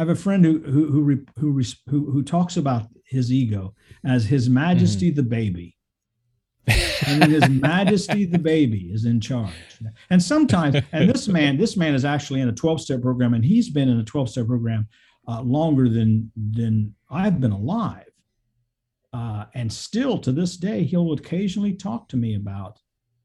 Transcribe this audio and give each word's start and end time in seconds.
have 0.00 0.08
a 0.08 0.14
friend 0.16 0.44
who 0.44 0.58
who 0.60 0.90
who 0.90 1.24
who 1.38 1.62
who, 1.88 2.10
who 2.10 2.22
talks 2.22 2.56
about 2.56 2.86
his 3.10 3.32
ego 3.32 3.74
as 4.04 4.24
His 4.24 4.48
Majesty 4.48 5.08
mm-hmm. 5.08 5.16
the 5.16 5.22
baby. 5.24 5.76
and 7.06 7.24
His 7.24 7.48
Majesty 7.48 8.24
the 8.24 8.38
baby 8.38 8.90
is 8.92 9.04
in 9.04 9.20
charge. 9.20 9.52
And 10.10 10.22
sometimes, 10.22 10.76
and 10.92 11.10
this 11.10 11.26
man, 11.26 11.58
this 11.58 11.76
man 11.76 11.94
is 11.94 12.04
actually 12.04 12.40
in 12.40 12.48
a 12.48 12.52
12-step 12.52 13.02
program, 13.02 13.34
and 13.34 13.44
he's 13.44 13.68
been 13.68 13.88
in 13.88 13.98
a 13.98 14.04
12-step 14.04 14.46
program 14.46 14.86
uh, 15.28 15.42
longer 15.42 15.88
than 15.88 16.30
than 16.52 16.94
I've 17.10 17.40
been 17.40 17.52
alive. 17.52 18.06
Uh, 19.12 19.46
and 19.54 19.72
still 19.72 20.18
to 20.18 20.30
this 20.30 20.56
day, 20.56 20.84
he'll 20.84 21.12
occasionally 21.12 21.74
talk 21.74 22.08
to 22.08 22.16
me 22.16 22.36
about 22.36 22.78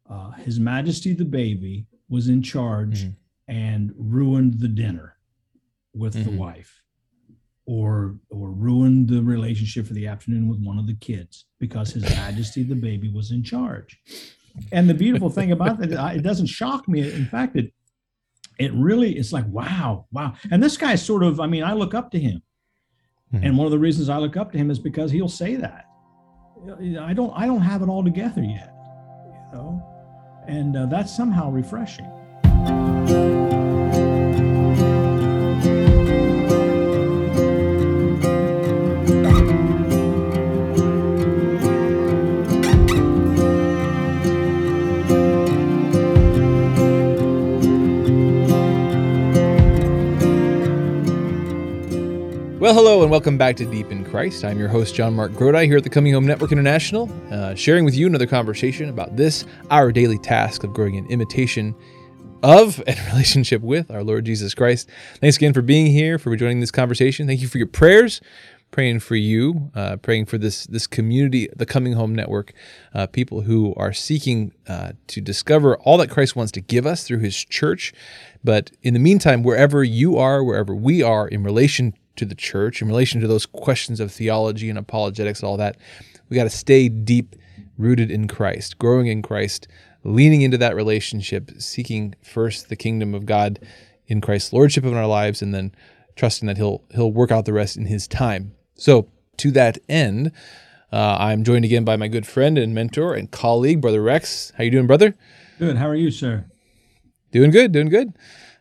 uh, 0.10 0.32
His 0.32 0.60
Majesty 0.60 1.14
the 1.14 1.26
baby 1.26 1.86
was 2.10 2.28
in 2.28 2.42
charge 2.42 3.04
mm-hmm. 3.04 3.54
and 3.54 3.94
ruined 3.98 4.60
the 4.60 4.68
dinner 4.68 5.14
with 5.96 6.16
mm-hmm. 6.16 6.30
the 6.30 6.38
wife 6.38 6.82
or 7.66 8.18
or 8.30 8.52
ruined 8.52 9.09
the 9.09 9.22
relationship 9.22 9.88
for 9.88 9.94
the 9.94 10.08
afternoon 10.08 10.48
with 10.48 10.59
one 10.59 10.77
of 10.77 10.88
the 10.88 10.95
kids 10.95 11.45
because 11.59 11.91
his 11.91 12.04
majesty 12.04 12.63
the 12.63 12.76
baby 12.76 13.12
was 13.12 13.31
in 13.31 13.44
charge. 13.44 13.99
And 14.71 14.90
the 14.90 14.94
beautiful 14.94 15.30
thing 15.30 15.52
about 15.52 15.80
that 15.80 16.16
it 16.16 16.21
doesn't 16.21 16.48
shock 16.48 16.88
me. 16.88 17.12
In 17.12 17.26
fact 17.26 17.55
it 17.55 17.73
it 18.59 18.71
really 18.73 19.18
it's 19.18 19.34
like 19.34 19.45
wow 19.48 20.05
wow. 20.12 20.34
And 20.52 20.62
this 20.62 20.77
guy 20.77 20.95
sort 20.95 21.23
of 21.23 21.40
i 21.40 21.48
mean 21.48 21.63
i 21.63 21.73
look 21.73 21.94
up 21.94 22.12
to 22.12 22.20
him. 22.20 22.41
Mm-hmm. 23.34 23.43
and 23.43 23.57
one 23.57 23.66
of 23.66 23.71
the 23.71 23.80
reasons 23.80 24.07
i 24.07 24.18
look 24.18 24.38
up 24.38 24.52
to 24.52 24.57
him 24.59 24.70
is 24.70 24.77
because 24.77 25.09
he'll 25.12 25.27
say 25.27 25.55
that. 25.55 25.85
I 27.02 27.13
don't 27.13 27.34
i 27.35 27.48
don't 27.48 27.62
have 27.62 27.82
it 27.82 27.90
all 27.90 28.04
together 28.04 28.43
yet 28.43 28.71
you 29.26 29.57
know? 29.57 29.84
And 30.48 30.77
uh, 30.77 30.85
that's 30.85 31.16
somehow 31.16 31.49
refreshing 31.49 32.12
Well, 52.66 52.74
hello 52.74 53.04
and 53.04 53.12
welcome 53.12 53.38
back 53.38 53.55
to 53.58 53.66
Deep 53.66 53.91
in 53.91 54.04
Christ. 54.04 54.44
I'm 54.44 54.58
your 54.58 54.70
host, 54.70 54.96
JonMarc 54.96 55.35
Grodi, 55.35 55.68
here 55.68 55.77
at 55.77 55.84
the 55.84 55.90
Coming 55.91 56.13
Home 56.13 56.26
Network 56.26 56.52
International, 56.52 57.07
uh, 57.32 57.54
sharing 57.54 57.85
with 57.85 57.94
you 57.94 58.07
another 58.07 58.26
conversation 58.26 58.90
about 58.90 59.16
this, 59.16 59.46
our 59.70 59.91
daily 59.91 60.18
task 60.18 60.63
of 60.63 60.74
growing 60.74 60.96
in 60.96 61.05
imitation 61.12 61.76
of 62.41 62.82
and 62.88 62.98
relationship 63.12 63.62
with 63.62 63.91
our 63.91 64.02
Lord 64.03 64.25
Jesus 64.25 64.56
Christ. 64.56 64.90
Thanks 65.22 65.38
again 65.38 65.53
for 65.53 65.62
being 65.62 65.85
here, 65.85 66.18
for 66.18 66.35
joining 66.35 66.59
this 66.59 66.72
conversation. 66.72 67.28
Thank 67.28 67.40
you 67.41 67.47
for 67.47 67.59
your 67.59 67.68
prayers. 67.68 68.19
Praying 68.72 69.02
for 69.02 69.16
you, 69.16 69.69
uh, 69.75 69.97
praying 69.97 70.25
for 70.25 70.40
this 70.40 70.66
this 70.66 70.88
community, 70.88 71.47
the 71.56 71.68
Coming 71.68 71.94
Home 71.94 72.16
Network, 72.16 72.52
uh, 72.96 73.06
people 73.06 73.41
who 73.41 73.75
are 73.75 73.94
seeking 73.94 74.53
uh, 74.68 74.94
to 75.06 75.22
discover 75.22 75.78
all 75.78 76.00
that 76.00 76.09
Christ 76.09 76.35
wants 76.35 76.52
to 76.53 76.62
give 76.62 76.88
us 76.88 77.03
through 77.03 77.19
His 77.19 77.38
church. 77.46 77.94
But 78.44 78.72
in 78.81 78.96
the 78.96 79.00
meantime, 79.00 79.44
wherever 79.44 79.84
you 79.84 80.18
are, 80.18 80.44
wherever 80.44 80.74
we 80.74 81.03
are 81.03 81.28
in 81.28 81.44
relation 81.44 81.94
to 82.18 82.25
the 82.25 82.35
church 82.35 82.81
in 82.81 82.88
relation 82.88 83.22
to 83.22 83.28
those 83.28 83.46
questions 83.46 84.00
of 84.00 84.12
theology 84.12 84.69
and 84.69 84.78
apologetics, 84.78 85.41
and 85.41 85.47
all 85.47 85.58
that. 85.58 85.78
We 86.30 86.35
got 86.35 86.44
to 86.46 86.50
stay 86.50 86.90
deep 86.90 87.35
rooted 87.78 88.09
in 88.12 88.28
Christ, 88.28 88.78
growing 88.78 89.07
in 89.07 89.22
Christ, 89.22 89.68
leaning 90.03 90.41
into 90.41 90.57
that 90.57 90.75
relationship, 90.75 91.52
seeking 91.59 92.16
first 92.22 92.69
the 92.69 92.75
kingdom 92.75 93.13
of 93.13 93.25
God 93.25 93.59
in 94.07 94.22
Christ's 94.22 94.53
lordship 94.53 94.85
in 94.85 94.96
our 94.96 95.07
lives, 95.07 95.41
and 95.41 95.53
then 95.53 95.74
trusting 96.16 96.47
that 96.47 96.57
He'll 96.57 96.84
He'll 96.91 97.12
work 97.12 97.31
out 97.31 97.46
the 97.46 97.53
rest 97.53 97.78
in 97.78 97.85
His 97.85 98.07
time. 98.07 98.56
So 98.75 99.09
to 99.38 99.52
that 99.52 99.78
end, 99.90 100.31
uh, 100.91 101.18
I'm 101.19 101.44
joined 101.44 101.66
again 101.66 101.84
by 101.84 101.97
my 101.97 102.07
good 102.07 102.25
friend 102.28 102.57
and 102.57 102.74
mentor 102.74 103.13
and 103.13 103.29
colleague, 103.29 103.81
Brother 103.81 104.02
Rex. 104.02 104.53
How 104.57 104.63
you 104.63 104.72
doing, 104.72 104.88
brother? 104.88 105.16
Good. 105.59 105.78
How 105.78 105.88
are 105.88 105.95
you, 105.95 106.12
sir? 106.12 106.45
Doing 107.31 107.51
good. 107.51 107.72
Doing 107.72 107.89
good 107.89 108.13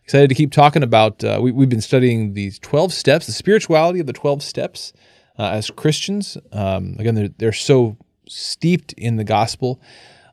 excited 0.04 0.28
to 0.28 0.34
keep 0.34 0.52
talking 0.52 0.82
about. 0.82 1.24
Uh, 1.24 1.40
we, 1.42 1.50
have 1.50 1.70
been 1.70 1.80
studying 1.80 2.34
these 2.34 2.58
12 2.58 2.92
steps, 2.92 3.26
the 3.26 3.32
spirituality 3.32 4.00
of 4.00 4.06
the 4.06 4.12
12 4.12 4.42
steps 4.42 4.92
uh, 5.38 5.50
as 5.50 5.70
Christians. 5.70 6.36
Um, 6.52 6.96
again, 6.98 7.14
they're, 7.14 7.28
they're 7.28 7.52
so 7.52 7.96
steeped 8.28 8.92
in 8.94 9.16
the 9.16 9.24
gospel. 9.24 9.80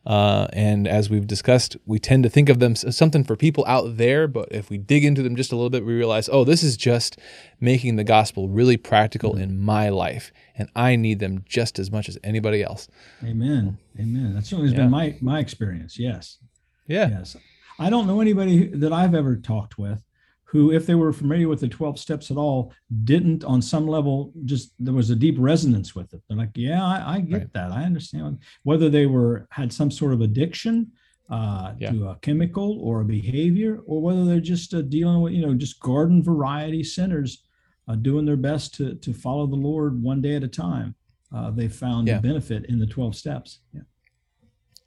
Uh, 0.05 0.47
and 0.51 0.87
as 0.87 1.09
we've 1.09 1.27
discussed, 1.27 1.77
we 1.85 1.99
tend 1.99 2.23
to 2.23 2.29
think 2.29 2.49
of 2.49 2.59
them 2.59 2.71
as 2.71 2.97
something 2.97 3.23
for 3.23 3.35
people 3.35 3.63
out 3.67 3.97
there. 3.97 4.27
But 4.27 4.49
if 4.51 4.69
we 4.69 4.77
dig 4.77 5.05
into 5.05 5.21
them 5.21 5.35
just 5.35 5.51
a 5.51 5.55
little 5.55 5.69
bit, 5.69 5.85
we 5.85 5.93
realize, 5.93 6.27
oh, 6.29 6.43
this 6.43 6.63
is 6.63 6.75
just 6.75 7.17
making 7.59 7.95
the 7.95 8.03
gospel 8.03 8.49
really 8.49 8.77
practical 8.77 9.33
mm-hmm. 9.33 9.43
in 9.43 9.61
my 9.61 9.89
life. 9.89 10.33
And 10.57 10.69
I 10.75 10.95
need 10.95 11.19
them 11.19 11.45
just 11.47 11.79
as 11.79 11.91
much 11.91 12.09
as 12.09 12.17
anybody 12.23 12.63
else. 12.63 12.87
Amen. 13.23 13.77
Amen. 13.99 14.33
That's 14.33 14.49
certainly 14.49 14.71
yeah. 14.71 14.79
been 14.79 14.89
my, 14.89 15.17
my 15.21 15.39
experience. 15.39 15.97
Yes. 15.99 16.39
Yeah. 16.87 17.09
Yes. 17.09 17.37
I 17.81 17.89
don't 17.89 18.07
know 18.07 18.21
anybody 18.21 18.67
that 18.67 18.93
I've 18.93 19.15
ever 19.15 19.35
talked 19.35 19.77
with 19.77 20.03
who, 20.43 20.71
if 20.71 20.85
they 20.85 20.95
were 20.95 21.13
familiar 21.13 21.47
with 21.47 21.61
the 21.61 21.67
12 21.67 21.97
steps 21.97 22.29
at 22.29 22.37
all, 22.37 22.73
didn't 23.05 23.43
on 23.45 23.61
some 23.61 23.87
level 23.87 24.33
just 24.43 24.73
there 24.79 24.93
was 24.93 25.09
a 25.09 25.15
deep 25.15 25.35
resonance 25.39 25.95
with 25.95 26.13
it. 26.13 26.21
They're 26.27 26.37
like, 26.37 26.51
yeah, 26.55 26.85
I, 26.85 27.15
I 27.15 27.19
get 27.21 27.37
right. 27.37 27.53
that. 27.53 27.71
I 27.71 27.83
understand. 27.83 28.39
Whether 28.63 28.89
they 28.89 29.05
were 29.05 29.47
had 29.49 29.71
some 29.71 29.89
sort 29.89 30.13
of 30.13 30.21
addiction 30.21 30.91
uh, 31.29 31.73
yeah. 31.79 31.91
to 31.91 32.09
a 32.09 32.15
chemical 32.21 32.79
or 32.81 32.99
a 32.99 33.05
behavior, 33.05 33.79
or 33.85 34.01
whether 34.01 34.25
they're 34.25 34.41
just 34.41 34.73
uh, 34.73 34.81
dealing 34.81 35.21
with, 35.21 35.31
you 35.31 35.45
know, 35.45 35.53
just 35.53 35.79
garden 35.79 36.21
variety 36.21 36.83
sinners 36.83 37.43
uh, 37.87 37.95
doing 37.95 38.25
their 38.25 38.35
best 38.35 38.75
to, 38.75 38.95
to 38.95 39.13
follow 39.13 39.47
the 39.47 39.55
Lord 39.55 40.03
one 40.03 40.21
day 40.21 40.35
at 40.35 40.43
a 40.43 40.49
time. 40.49 40.93
Uh, 41.33 41.49
they 41.49 41.69
found 41.69 42.09
yeah. 42.09 42.19
benefit 42.19 42.65
in 42.65 42.77
the 42.77 42.85
12 42.85 43.15
steps. 43.15 43.59
Yeah. 43.73 43.81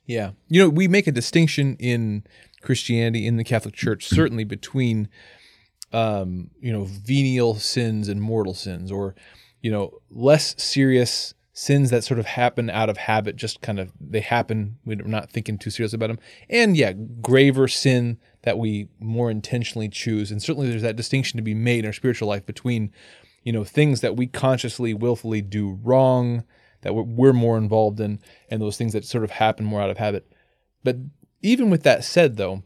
Yeah. 0.06 0.32
You 0.48 0.62
know, 0.62 0.68
we 0.68 0.88
make 0.88 1.06
a 1.06 1.12
distinction 1.12 1.76
in 1.78 2.24
Christianity 2.60 3.26
in 3.26 3.36
the 3.36 3.44
Catholic 3.44 3.74
Church, 3.74 4.06
certainly 4.06 4.44
between 4.44 5.08
um, 5.92 6.50
you 6.60 6.72
know 6.72 6.84
venial 6.84 7.54
sins 7.54 8.08
and 8.08 8.20
mortal 8.20 8.54
sins, 8.54 8.90
or 8.90 9.14
you 9.62 9.70
know 9.70 9.98
less 10.10 10.60
serious 10.62 11.34
sins 11.52 11.90
that 11.90 12.02
sort 12.02 12.18
of 12.18 12.26
happen 12.26 12.68
out 12.68 12.90
of 12.90 12.96
habit, 12.96 13.36
just 13.36 13.60
kind 13.60 13.78
of 13.78 13.92
they 14.00 14.20
happen. 14.20 14.78
We're 14.84 14.96
not 14.96 15.30
thinking 15.30 15.58
too 15.58 15.70
seriously 15.70 15.96
about 15.96 16.08
them, 16.08 16.18
and 16.50 16.76
yeah, 16.76 16.92
graver 16.92 17.68
sin 17.68 18.18
that 18.42 18.58
we 18.58 18.88
more 18.98 19.30
intentionally 19.30 19.88
choose. 19.88 20.30
And 20.30 20.42
certainly, 20.42 20.68
there's 20.68 20.82
that 20.82 20.96
distinction 20.96 21.36
to 21.36 21.42
be 21.42 21.54
made 21.54 21.80
in 21.80 21.86
our 21.86 21.92
spiritual 21.92 22.28
life 22.28 22.44
between 22.44 22.92
you 23.44 23.52
know 23.52 23.64
things 23.64 24.00
that 24.00 24.16
we 24.16 24.26
consciously, 24.26 24.94
willfully 24.94 25.42
do 25.42 25.78
wrong 25.82 26.44
that 26.84 26.94
we're, 26.94 27.02
we're 27.02 27.32
more 27.32 27.58
involved 27.58 27.98
in, 27.98 28.20
and 28.48 28.62
those 28.62 28.76
things 28.76 28.92
that 28.92 29.04
sort 29.04 29.24
of 29.24 29.32
happen 29.32 29.64
more 29.64 29.82
out 29.82 29.90
of 29.90 29.98
habit. 29.98 30.30
But 30.84 30.96
even 31.42 31.68
with 31.68 31.82
that 31.82 32.04
said, 32.04 32.36
though, 32.36 32.62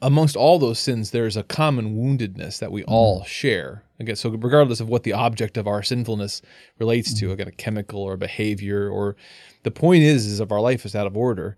amongst 0.00 0.36
all 0.36 0.58
those 0.58 0.78
sins, 0.78 1.10
there's 1.10 1.36
a 1.36 1.42
common 1.42 1.96
woundedness 1.96 2.60
that 2.60 2.72
we 2.72 2.84
all 2.84 3.24
share. 3.24 3.82
Again, 3.98 4.16
so 4.16 4.30
regardless 4.30 4.80
of 4.80 4.88
what 4.88 5.02
the 5.02 5.12
object 5.12 5.56
of 5.56 5.66
our 5.66 5.82
sinfulness 5.82 6.40
relates 6.78 7.12
to, 7.14 7.28
mm. 7.28 7.32
again, 7.32 7.48
a 7.48 7.52
chemical 7.52 8.00
or 8.00 8.12
a 8.12 8.18
behavior, 8.18 8.88
or 8.88 9.16
the 9.64 9.72
point 9.72 10.04
is, 10.04 10.24
is 10.24 10.38
if 10.38 10.52
our 10.52 10.60
life 10.60 10.86
is 10.86 10.94
out 10.94 11.08
of 11.08 11.16
order, 11.16 11.56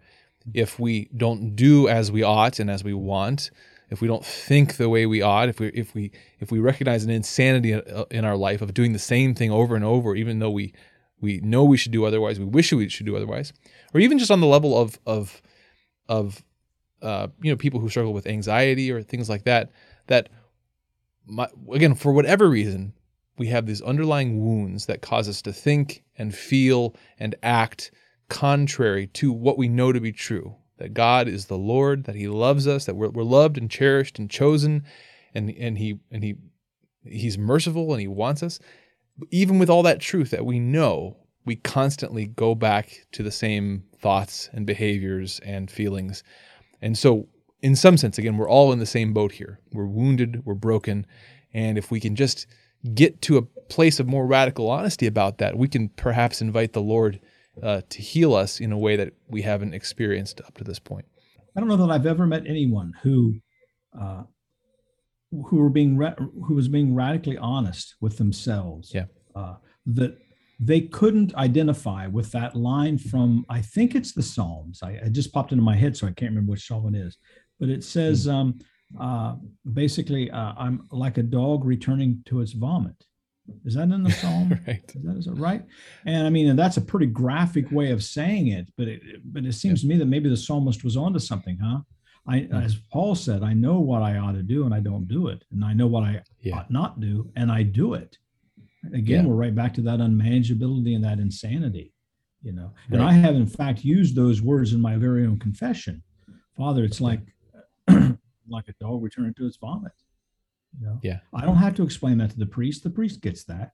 if 0.55 0.79
we 0.79 1.11
don't 1.15 1.55
do 1.55 1.87
as 1.87 2.11
we 2.11 2.23
ought 2.23 2.59
and 2.59 2.71
as 2.71 2.83
we 2.83 2.95
want, 2.95 3.51
if 3.91 4.01
we 4.01 4.09
don't 4.09 4.25
think 4.25 4.77
the 4.77 4.89
way 4.89 5.05
we 5.05 5.21
ought, 5.21 5.49
if 5.49 5.61
we 5.61 5.69
if 5.69 5.95
we 5.95 6.13
if 6.39 6.51
we 6.51 6.61
recognize 6.61 7.05
an 7.05 7.11
insanity 7.11 7.79
in 8.11 8.25
our 8.25 8.37
life 8.37 8.63
of 8.63 8.73
doing 8.73 8.93
the 8.93 8.99
same 8.99 9.35
thing 9.35 9.51
over 9.51 9.75
and 9.75 9.85
over, 9.85 10.15
even 10.15 10.39
though 10.39 10.51
we 10.51 10.73
we 11.21 11.41
know 11.41 11.65
we 11.65 11.77
should 11.77 11.93
do 11.93 12.05
otherwise, 12.05 12.39
we 12.39 12.45
wish 12.45 12.73
we 12.73 12.89
should 12.89 13.07
do 13.07 13.17
otherwise, 13.17 13.53
or 13.95 14.01
even 14.01 14.19
just 14.19 14.31
on 14.31 14.41
the 14.41 14.47
level 14.47 14.79
of 14.79 14.99
of 15.07 15.41
of 16.09 16.45
uh, 17.03 17.29
you 17.43 17.51
know 17.51 17.57
people 17.57 17.81
who 17.81 17.89
struggle 17.89 18.13
with 18.13 18.27
anxiety 18.27 18.91
or 18.91 19.03
things 19.03 19.29
like 19.29 19.45
that 19.45 19.71
that 20.07 20.29
my, 21.27 21.49
again 21.73 21.95
for 21.95 22.13
whatever 22.13 22.49
reason 22.49 22.93
we 23.39 23.47
have 23.47 23.67
these 23.67 23.81
underlying 23.83 24.45
wounds 24.45 24.87
that 24.87 25.01
cause 25.01 25.29
us 25.29 25.41
to 25.43 25.53
think 25.53 26.03
and 26.19 26.35
feel 26.35 26.95
and 27.19 27.35
act 27.43 27.91
contrary 28.29 29.07
to 29.07 29.33
what 29.33 29.57
we 29.57 29.69
know 29.69 29.93
to 29.93 30.01
be 30.01 30.13
true 30.13 30.57
that 30.77 30.95
God 30.95 31.29
is 31.29 31.47
the 31.47 31.59
Lord 31.59 32.05
that 32.05 32.17
he 32.17 32.29
loves 32.29 32.67
us 32.67 32.87
that 32.87 32.97
we're, 32.97 33.11
we're 33.11 33.23
loved 33.23 33.57
and 33.57 33.71
cherished 33.71 34.19
and 34.19 34.31
chosen 34.31 34.85
and 35.35 35.51
and 35.51 35.79
he 35.79 36.01
and 36.11 36.23
he 36.23 36.37
he's 37.05 37.39
merciful 37.39 37.93
and 37.93 38.01
he 38.01 38.09
wants 38.09 38.43
us. 38.43 38.59
Even 39.31 39.59
with 39.59 39.71
all 39.71 39.83
that 39.83 40.01
truth 40.01 40.31
that 40.31 40.47
we 40.47 40.59
know 40.59 41.17
we 41.45 41.57
constantly 41.57 42.27
go 42.27 42.55
back 42.55 43.07
to 43.13 43.23
the 43.23 43.31
same 43.31 43.85
thoughts 43.99 44.49
and 44.53 44.67
behaviors 44.67 45.41
and 45.41 45.71
feelings. 45.71 46.23
And 46.83 46.97
so, 46.97 47.29
in 47.63 47.77
some 47.77 47.97
sense, 47.97 48.19
again, 48.19 48.37
we're 48.37 48.49
all 48.49 48.73
in 48.73 48.79
the 48.79 48.87
same 48.87 49.13
boat 49.13 49.33
here. 49.33 49.61
We're 49.73 49.87
wounded, 49.87 50.45
we're 50.45 50.55
broken. 50.55 51.07
And 51.53 51.77
if 51.77 51.91
we 51.91 52.01
can 52.01 52.17
just 52.17 52.47
get 52.95 53.21
to 53.23 53.37
a 53.37 53.43
place 53.43 54.01
of 54.01 54.07
more 54.07 54.27
radical 54.27 54.71
honesty 54.71 55.07
about 55.07 55.39
that, 55.39 55.57
we 55.59 55.69
can 55.69 55.89
perhaps 55.91 56.41
invite 56.41 56.73
the 56.73 56.81
Lord 56.81 57.21
uh, 57.63 57.83
to 57.89 58.03
heal 58.03 58.35
us 58.35 58.61
in 58.61 58.73
a 58.73 58.79
way 58.79 58.97
that 58.97 59.13
we 59.29 59.43
haven't 59.43 59.75
experienced 59.75 60.41
up 60.41 60.57
to 60.59 60.65
this 60.65 60.79
point. 60.79 61.07
I 61.57 61.61
don't 61.61 61.69
know 61.69 61.77
that 61.77 61.91
I've 61.91 62.07
ever 62.07 62.27
met 62.27 62.47
anyone 62.47 62.95
who 63.03 63.41
uh, 63.99 64.23
who 65.31 65.57
were 65.57 65.71
being 65.71 65.97
ra- 65.97 66.15
who 66.17 66.55
was 66.55 66.69
being 66.69 66.95
radically 66.95 67.37
honest 67.37 67.97
with 68.01 68.19
themselves. 68.19 68.93
Yeah. 68.95 69.07
Uh, 69.35 69.57
that 69.87 70.17
they 70.63 70.83
couldn't 70.83 71.35
identify 71.37 72.07
with 72.07 72.31
that 72.33 72.55
line 72.55 72.99
from 72.99 73.47
I 73.49 73.63
think 73.63 73.95
it's 73.95 74.13
the 74.13 74.23
Psalms. 74.23 74.81
I, 74.83 74.91
it 74.93 75.13
just 75.13 75.33
popped 75.33 75.53
into 75.53 75.65
my 75.65 75.75
head, 75.77 75.97
so 75.97 76.07
I 76.07 76.11
can't 76.13 76.31
remember 76.33 76.51
which 76.53 76.67
psalm 76.67 76.95
it 76.95 76.99
is. 76.99 77.17
But 77.59 77.71
it 77.71 77.83
says 77.83 78.25
Hmm. 78.25 78.31
um, 78.31 78.59
uh, 78.99 79.37
basically, 79.73 80.31
uh, 80.31 80.53
I'm 80.59 80.87
like 80.91 81.17
a 81.19 81.23
dog 81.23 81.65
returning 81.65 82.23
to 82.27 82.41
its 82.41 82.53
vomit. 82.53 83.05
Is 83.65 83.75
that 83.75 83.91
in 83.91 84.03
the 84.03 84.11
psalm? 84.23 84.51
right. 84.67 84.83
Is 84.95 85.03
that, 85.03 85.17
is 85.17 85.25
that 85.27 85.35
right? 85.35 85.65
And 86.05 86.27
I 86.27 86.31
mean, 86.31 86.49
and 86.49 86.59
that's 86.59 86.77
a 86.77 86.81
pretty 86.83 87.07
graphic 87.07 87.71
way 87.71 87.91
of 87.93 88.03
saying 88.03 88.49
it, 88.49 88.69
but 88.77 88.87
it, 88.89 89.01
but 89.25 89.45
it 89.47 89.53
seems 89.55 89.81
to 89.83 89.87
me 89.87 89.97
that 89.97 90.07
maybe 90.07 90.29
the 90.29 90.37
psalmist 90.37 90.85
was 90.85 90.97
onto 90.97 91.19
something, 91.19 91.57
huh? 91.59 91.81
I, 92.27 92.41
Mhm. 92.41 92.63
as 92.65 92.77
Paul 92.93 93.15
said, 93.15 93.43
I 93.43 93.55
know 93.55 93.81
what 93.81 94.03
I 94.03 94.19
ought 94.19 94.33
to 94.33 94.43
do 94.43 94.65
and 94.67 94.75
I 94.75 94.81
don't 94.81 95.09
do 95.09 95.29
it, 95.29 95.43
and 95.53 95.65
I 95.65 95.73
know 95.73 95.87
what 95.87 96.03
I 96.05 96.23
Yeah. 96.43 96.57
ought 96.59 96.71
not 96.71 97.01
do 97.01 97.31
and 97.37 97.51
I 97.51 97.63
do 97.63 97.95
it. 97.95 98.19
Again, 98.93 99.25
Yeah. 99.25 99.27
we're 99.27 99.35
right 99.37 99.55
back 99.55 99.75
to 99.75 99.83
that 99.83 100.01
unmanageability 100.01 100.95
and 100.95 101.05
that 101.05 101.19
insanity, 101.19 101.93
you 102.43 102.53
know. 102.53 102.73
And 102.91 103.03
I 103.03 103.13
have, 103.13 103.35
in 103.37 103.47
fact, 103.47 103.85
used 103.85 104.15
those 104.17 104.41
words 104.41 104.73
in 104.73 104.81
my 104.81 104.97
very 104.97 105.27
own 105.27 105.39
confession. 105.39 106.03
Father, 106.57 106.85
it's 106.85 107.01
like 107.01 107.21
like 107.89 108.69
a 108.69 108.75
dog 108.81 109.03
returning 109.03 109.35
to 109.35 109.47
its 109.47 109.57
vomit. 109.59 109.93
You 110.79 110.87
know, 110.87 111.01
Yeah. 111.03 111.21
I 111.35 111.45
don't 111.45 111.57
have 111.57 111.75
to 111.77 111.83
explain 111.83 112.19
that 112.19 112.31
to 112.31 112.39
the 112.39 112.47
priest. 112.47 112.83
The 112.83 112.91
priest 112.91 113.21
gets 113.21 113.45
that. 113.45 113.73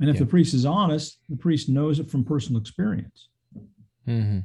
And 0.00 0.08
if 0.08 0.16
Yeah. 0.16 0.20
the 0.20 0.26
priest 0.26 0.54
is 0.54 0.64
honest, 0.64 1.18
the 1.28 1.36
priest 1.36 1.68
knows 1.68 1.98
it 1.98 2.10
from 2.10 2.24
personal 2.24 2.60
experience. 2.60 3.28
hmm 4.06 4.38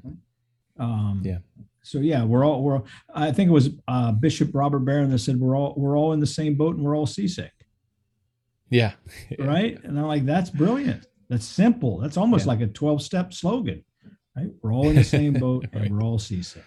Um, 0.77 1.21
Yeah. 1.23 1.39
So 1.83 1.99
yeah, 1.99 2.23
we're 2.23 2.45
all 2.45 2.63
we're. 2.63 2.81
I 3.13 3.31
think 3.33 3.49
it 3.49 3.53
was 3.53 3.69
uh, 3.89 4.11
Bishop 4.13 4.51
Robert 4.55 4.79
Barron 4.79 5.09
that 5.11 5.19
said 5.19 5.37
we're 5.39 5.55
all 5.55 5.73
we're 5.77 5.97
all 5.97 6.13
in 6.13 6.19
the 6.21 6.25
same 6.25 6.55
boat 6.55 6.75
and 6.77 6.83
we're 6.85 6.95
all 6.95 7.05
seasick, 7.05 7.51
Yeah. 8.69 8.93
right? 9.39 9.81
And 9.83 9.97
I'm 9.99 10.07
like, 10.07 10.25
that's 10.25 10.49
brilliant. 10.49 11.05
That's 11.29 11.45
simple. 11.45 11.99
That's 11.99 12.17
almost 12.17 12.45
Yeah. 12.45 12.51
like 12.53 12.61
a 12.61 12.67
12 12.67 13.01
step 13.01 13.33
slogan, 13.33 13.83
right? 14.35 14.49
We're 14.61 14.73
all 14.73 14.89
in 14.89 14.95
the 14.95 15.03
same 15.03 15.33
boat 15.33 15.65
Right. 15.73 15.83
and 15.87 15.95
we're 15.95 16.03
all 16.03 16.19
seasick. 16.19 16.63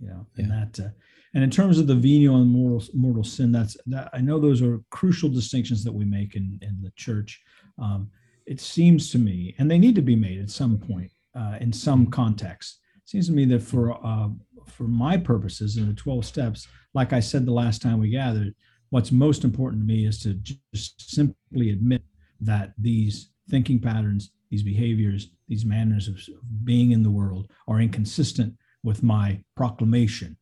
You 0.00 0.08
know, 0.08 0.26
and 0.36 0.48
Yeah. 0.48 0.64
that. 0.72 0.80
Uh, 0.86 0.88
and 1.34 1.44
in 1.44 1.50
terms 1.50 1.78
of 1.78 1.86
the 1.86 1.94
venial 1.94 2.36
and 2.40 2.50
mortal 2.50 2.82
mortal 2.94 3.24
sin, 3.24 3.52
that's 3.52 3.76
that. 3.86 4.08
I 4.14 4.20
know 4.22 4.38
those 4.38 4.62
are 4.62 4.80
crucial 4.90 5.28
distinctions 5.28 5.84
that 5.84 5.92
we 5.92 6.04
make 6.06 6.34
in 6.34 6.58
in 6.62 6.80
the 6.82 6.90
church. 6.96 7.42
Um, 7.78 8.10
it 8.46 8.58
seems 8.60 9.10
to 9.10 9.18
me, 9.18 9.54
and 9.58 9.70
they 9.70 9.76
need 9.78 9.94
to 9.96 10.02
be 10.02 10.16
made 10.16 10.40
at 10.40 10.48
some 10.50 10.78
point 10.78 11.10
uh, 11.34 11.58
in 11.60 11.72
some 11.74 12.06
context. 12.06 12.78
It 13.02 13.08
seems 13.10 13.26
to 13.26 13.32
me 13.34 13.44
that 13.46 13.60
for 13.60 13.92
uh, 14.06 14.28
for 14.66 14.84
my 14.84 15.18
purposes 15.18 15.76
in 15.76 15.86
the 15.88 15.94
twelve 15.94 16.24
steps, 16.24 16.68
like 16.94 17.12
I 17.12 17.20
said 17.20 17.44
the 17.44 17.52
last 17.52 17.82
time 17.82 17.98
we 18.00 18.08
gathered, 18.08 18.54
what's 18.90 19.12
most 19.12 19.44
important 19.44 19.82
to 19.82 19.86
me 19.86 20.06
is 20.06 20.18
to 20.22 20.34
just 20.74 21.10
simply 21.10 21.70
admit 21.70 22.02
that 22.40 22.72
these 22.78 23.30
thinking 23.48 23.78
patterns, 23.80 24.30
these 24.50 24.62
behaviors, 24.62 25.28
these 25.48 25.64
manners 25.64 26.08
of 26.08 26.18
being 26.64 26.90
in 26.92 27.02
the 27.02 27.10
world 27.10 27.50
are 27.68 27.80
inconsistent 27.80 28.54
with 28.82 29.02
my 29.02 29.40
proclamation 29.56 30.36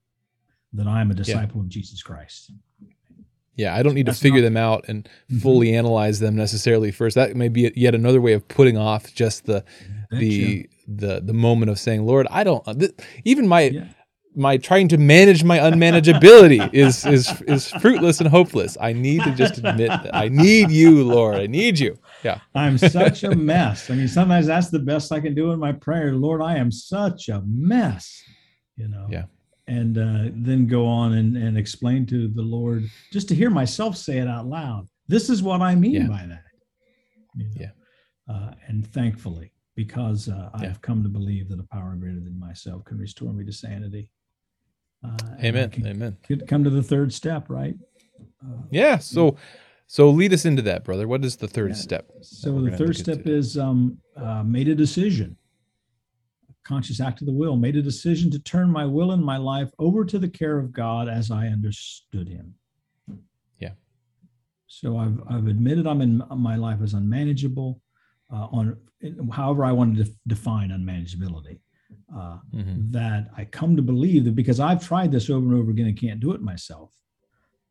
that 0.72 0.86
I'm 0.86 1.10
a 1.10 1.14
disciple 1.14 1.60
of 1.60 1.68
Jesus 1.68 2.02
Christ. 2.02 2.52
Yeah, 3.56 3.74
I 3.76 3.84
don't 3.84 3.94
need 3.94 4.06
That's 4.06 4.18
to 4.18 4.22
figure 4.22 4.40
not- 4.40 4.44
them 4.46 4.56
out 4.56 4.84
and 4.88 5.08
Mhm. 5.30 5.40
fully 5.40 5.74
analyze 5.76 6.18
them 6.18 6.34
necessarily 6.34 6.90
first. 6.90 7.14
That 7.14 7.36
may 7.36 7.48
be 7.48 7.70
yet 7.76 7.94
another 7.94 8.20
way 8.20 8.32
of 8.32 8.48
putting 8.48 8.76
off 8.76 9.14
just 9.14 9.46
the 9.46 9.64
the 10.10 10.68
the 10.86 11.20
the 11.20 11.32
moment 11.32 11.70
of 11.70 11.78
saying, 11.78 12.04
"Lord, 12.04 12.26
I 12.30 12.42
don't." 12.44 12.64
Th- 12.78 12.92
even 13.24 13.46
my 13.48 13.62
Yeah. 13.62 13.88
My 14.34 14.56
trying 14.56 14.88
to 14.88 14.98
manage 14.98 15.44
my 15.44 15.58
unmanageability 15.58 16.72
is 16.72 17.04
is 17.06 17.42
is 17.42 17.70
fruitless 17.70 18.20
and 18.20 18.28
hopeless. 18.28 18.76
I 18.80 18.92
need 18.92 19.22
to 19.24 19.32
just 19.32 19.58
admit 19.58 19.88
that 19.88 20.14
I 20.14 20.28
need 20.28 20.70
you, 20.70 21.04
Lord. 21.04 21.36
I 21.36 21.46
need 21.46 21.78
you. 21.78 21.98
Yeah, 22.22 22.40
I'm 22.54 22.78
such 22.78 23.24
a 23.24 23.34
mess. 23.34 23.90
I 23.90 23.94
mean, 23.94 24.08
sometimes 24.08 24.46
that's 24.46 24.70
the 24.70 24.78
best 24.78 25.12
I 25.12 25.20
can 25.20 25.34
do 25.34 25.52
in 25.52 25.58
my 25.58 25.72
prayer. 25.72 26.14
Lord, 26.14 26.40
I 26.40 26.56
am 26.56 26.70
such 26.72 27.28
a 27.28 27.42
mess, 27.46 28.22
you 28.76 28.88
know. 28.88 29.06
Yeah. 29.10 29.24
And 29.66 29.96
uh, 29.96 30.30
then 30.34 30.66
go 30.66 30.86
on 30.86 31.14
and, 31.14 31.36
and 31.36 31.56
explain 31.56 32.04
to 32.06 32.28
the 32.28 32.42
Lord, 32.42 32.84
just 33.12 33.28
to 33.28 33.34
hear 33.34 33.48
myself 33.48 33.96
say 33.96 34.18
it 34.18 34.28
out 34.28 34.46
loud. 34.46 34.88
This 35.08 35.30
is 35.30 35.42
what 35.42 35.62
I 35.62 35.74
mean 35.74 35.94
Yeah. 35.94 36.08
by 36.08 36.26
that. 36.26 36.44
You 37.36 37.44
know? 37.44 37.50
Yeah. 37.56 37.70
Uh, 38.28 38.50
and 38.68 38.86
thankfully, 38.86 39.52
because 39.74 40.28
uh, 40.28 40.50
Yeah. 40.60 40.68
I've 40.68 40.82
come 40.82 41.02
to 41.02 41.08
believe 41.08 41.48
that 41.48 41.60
a 41.60 41.66
power 41.74 41.94
greater 41.98 42.20
than 42.20 42.38
myself 42.38 42.84
can 42.84 42.98
restore 42.98 43.32
me 43.32 43.44
to 43.44 43.52
sanity. 43.52 44.10
Uh, 45.04 45.16
Amen. 45.42 45.70
can- 45.70 45.86
Amen. 45.86 46.16
could 46.22 46.46
come 46.48 46.64
to 46.64 46.70
the 46.70 46.82
third 46.82 47.12
step, 47.12 47.50
right? 47.50 47.76
Uh, 48.42 48.62
Yeah. 48.70 48.98
So 48.98 49.36
so 49.86 50.08
lead 50.10 50.32
us 50.32 50.44
into 50.46 50.62
that, 50.62 50.82
brother. 50.84 51.06
What 51.06 51.24
is 51.24 51.36
the 51.36 51.46
third 51.48 51.70
Yeah. 51.72 51.74
step? 51.76 52.10
So 52.22 52.60
the 52.62 52.76
third 52.76 52.96
step 52.96 53.18
into. 53.18 53.34
is 53.34 53.58
um, 53.58 53.98
uh, 54.16 54.42
made 54.42 54.68
a 54.68 54.74
decision, 54.74 55.36
conscious 56.64 57.00
act 57.00 57.20
of 57.20 57.26
the 57.26 57.32
will, 57.34 57.56
made 57.56 57.76
a 57.76 57.82
decision 57.82 58.30
to 58.30 58.38
turn 58.38 58.70
my 58.70 58.86
will 58.86 59.12
and 59.12 59.22
my 59.22 59.36
life 59.36 59.70
over 59.78 60.04
to 60.06 60.18
the 60.18 60.28
care 60.28 60.58
of 60.58 60.72
God 60.72 61.08
as 61.08 61.30
I 61.30 61.48
understood 61.48 62.28
Him. 62.28 62.54
Yeah. 63.58 63.72
So 64.66 64.96
I've 64.96 65.20
I've 65.28 65.46
admitted 65.48 65.86
I'm 65.86 66.00
in 66.00 66.22
my 66.34 66.56
life 66.56 66.80
is 66.80 66.94
unmanageable, 66.94 67.80
uh, 68.32 68.46
on 68.50 68.76
however 69.32 69.66
I 69.66 69.72
want 69.72 69.96
to 69.98 70.04
def- 70.04 70.16
define 70.26 70.70
unmanageability. 70.70 71.58
Uh, 72.14 72.38
Mhm. 72.52 72.92
that 72.92 73.30
I 73.36 73.44
come 73.44 73.76
to 73.76 73.82
believe 73.82 74.24
that 74.24 74.34
because 74.34 74.60
I've 74.60 74.84
tried 74.86 75.10
this 75.12 75.28
over 75.30 75.46
and 75.46 75.54
over 75.54 75.70
again 75.70 75.86
and 75.86 75.96
can't 75.96 76.20
do 76.20 76.32
it 76.32 76.40
myself. 76.42 76.92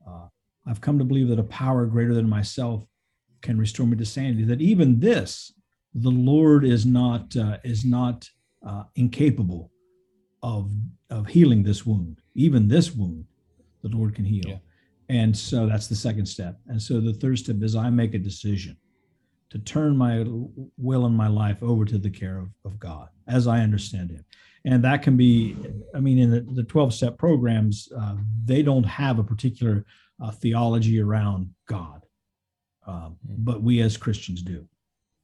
Uh, 0.05 0.27
I've 0.65 0.81
come 0.81 0.97
to 0.99 1.05
believe 1.05 1.27
that 1.29 1.39
a 1.39 1.43
power 1.43 1.85
greater 1.85 2.13
than 2.13 2.27
myself 2.29 2.85
can 3.41 3.57
restore 3.57 3.87
me 3.87 3.97
to 3.97 4.05
sanity. 4.05 4.43
That 4.43 4.61
even 4.61 4.99
this, 4.99 5.53
the 5.93 6.11
Lord 6.11 6.63
is 6.65 6.85
not 6.85 7.35
uh, 7.35 7.57
is 7.63 7.83
not 7.85 8.29
uh, 8.65 8.83
incapable 8.95 9.71
of 10.41 10.71
of 11.09 11.27
healing 11.27 11.63
this 11.63 11.85
wound. 11.85 12.19
Even 12.35 12.67
this 12.67 12.95
wound, 12.95 13.25
the 13.81 13.89
Lord 13.89 14.15
can 14.15 14.25
heal. 14.25 14.43
Yeah. 14.47 14.59
And 15.09 15.35
so 15.37 15.67
that's 15.67 15.87
the 15.87 15.95
second 15.95 16.25
step. 16.25 16.59
And 16.67 16.81
so 16.81 16.99
the 16.99 17.13
third 17.13 17.37
step 17.39 17.61
is 17.61 17.75
I 17.75 17.89
make 17.89 18.13
a 18.13 18.19
decision 18.19 18.77
to 19.53 19.59
turn 19.59 19.95
my 19.95 20.25
will 20.77 21.05
and 21.05 21.15
my 21.15 21.27
life 21.27 21.61
over 21.61 21.85
to 21.85 21.99
the 21.99 22.09
care 22.09 22.39
of, 22.39 22.49
of 22.65 22.79
God 22.79 23.09
as 23.27 23.47
I 23.47 23.59
understand 23.59 24.09
Him. 24.09 24.25
And 24.65 24.83
that 24.83 25.03
can 25.03 25.15
be, 25.15 25.55
I 25.93 25.99
mean, 25.99 26.17
in 26.17 26.31
the, 26.31 26.41
the 26.41 26.63
12 26.63 26.91
step 26.91 27.19
programs, 27.19 27.87
uh, 27.95 28.15
they 28.43 28.63
don't 28.63 28.85
have 28.85 29.19
a 29.19 29.23
particular 29.23 29.85
uh, 30.19 30.31
theology 30.31 30.99
around 30.99 31.53
God, 31.67 32.03
um, 32.87 33.15
but 33.23 33.61
we 33.61 33.81
as 33.81 33.95
Christians 33.95 34.41
do. 34.41 34.67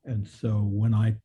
And 0.05 0.27
so 0.27 0.61
when 0.61 0.93
I 0.93 1.15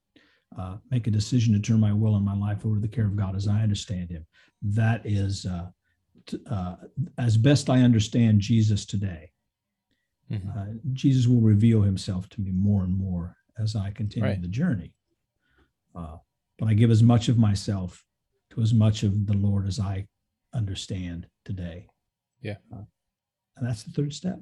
uh, 0.59 0.77
make 0.91 1.07
a 1.07 1.11
decision 1.11 1.53
to 1.53 1.61
turn 1.61 1.81
my 1.81 1.93
will 1.93 2.17
and 2.17 2.25
my 2.25 2.35
life 2.35 2.65
over 2.65 2.77
to 2.77 2.81
the 2.81 2.89
care 2.89 3.05
of 3.05 3.17
God 3.17 3.37
as 3.37 3.47
I 3.47 3.61
understand 3.61 4.09
Him, 4.09 4.25
that 4.63 5.03
is, 5.05 5.45
uh, 5.45 5.67
t- 6.25 6.41
uh, 6.51 6.77
as 7.19 7.37
best 7.37 7.69
I 7.69 7.83
understand 7.83 8.41
Jesus 8.41 8.87
today, 8.87 9.31
Mhm. 10.31 10.57
uh, 10.57 10.79
Jesus 10.93 11.27
will 11.27 11.41
reveal 11.41 11.83
himself 11.83 12.29
to 12.31 12.41
me 12.41 12.51
more 12.51 12.83
and 12.85 12.97
more 12.97 13.37
as 13.59 13.77
I 13.77 13.91
continue 13.91 14.29
Right. 14.29 14.41
the 14.41 14.49
journey. 14.49 14.93
Uh, 15.95 16.19
but 16.59 16.67
I 16.69 16.75
give 16.75 16.91
as 16.91 17.03
much 17.03 17.29
of 17.29 17.39
myself 17.39 18.05
to 18.51 18.61
as 18.63 18.73
much 18.75 19.03
of 19.03 19.27
the 19.27 19.35
Lord 19.35 19.67
as 19.67 19.79
I 19.79 20.09
understand 20.53 21.27
today. 21.45 21.89
Yeah. 22.41 22.57
Uh, 22.73 22.85
and 23.57 23.67
that's 23.67 23.83
the 23.83 23.91
third 23.93 24.13
step. 24.13 24.41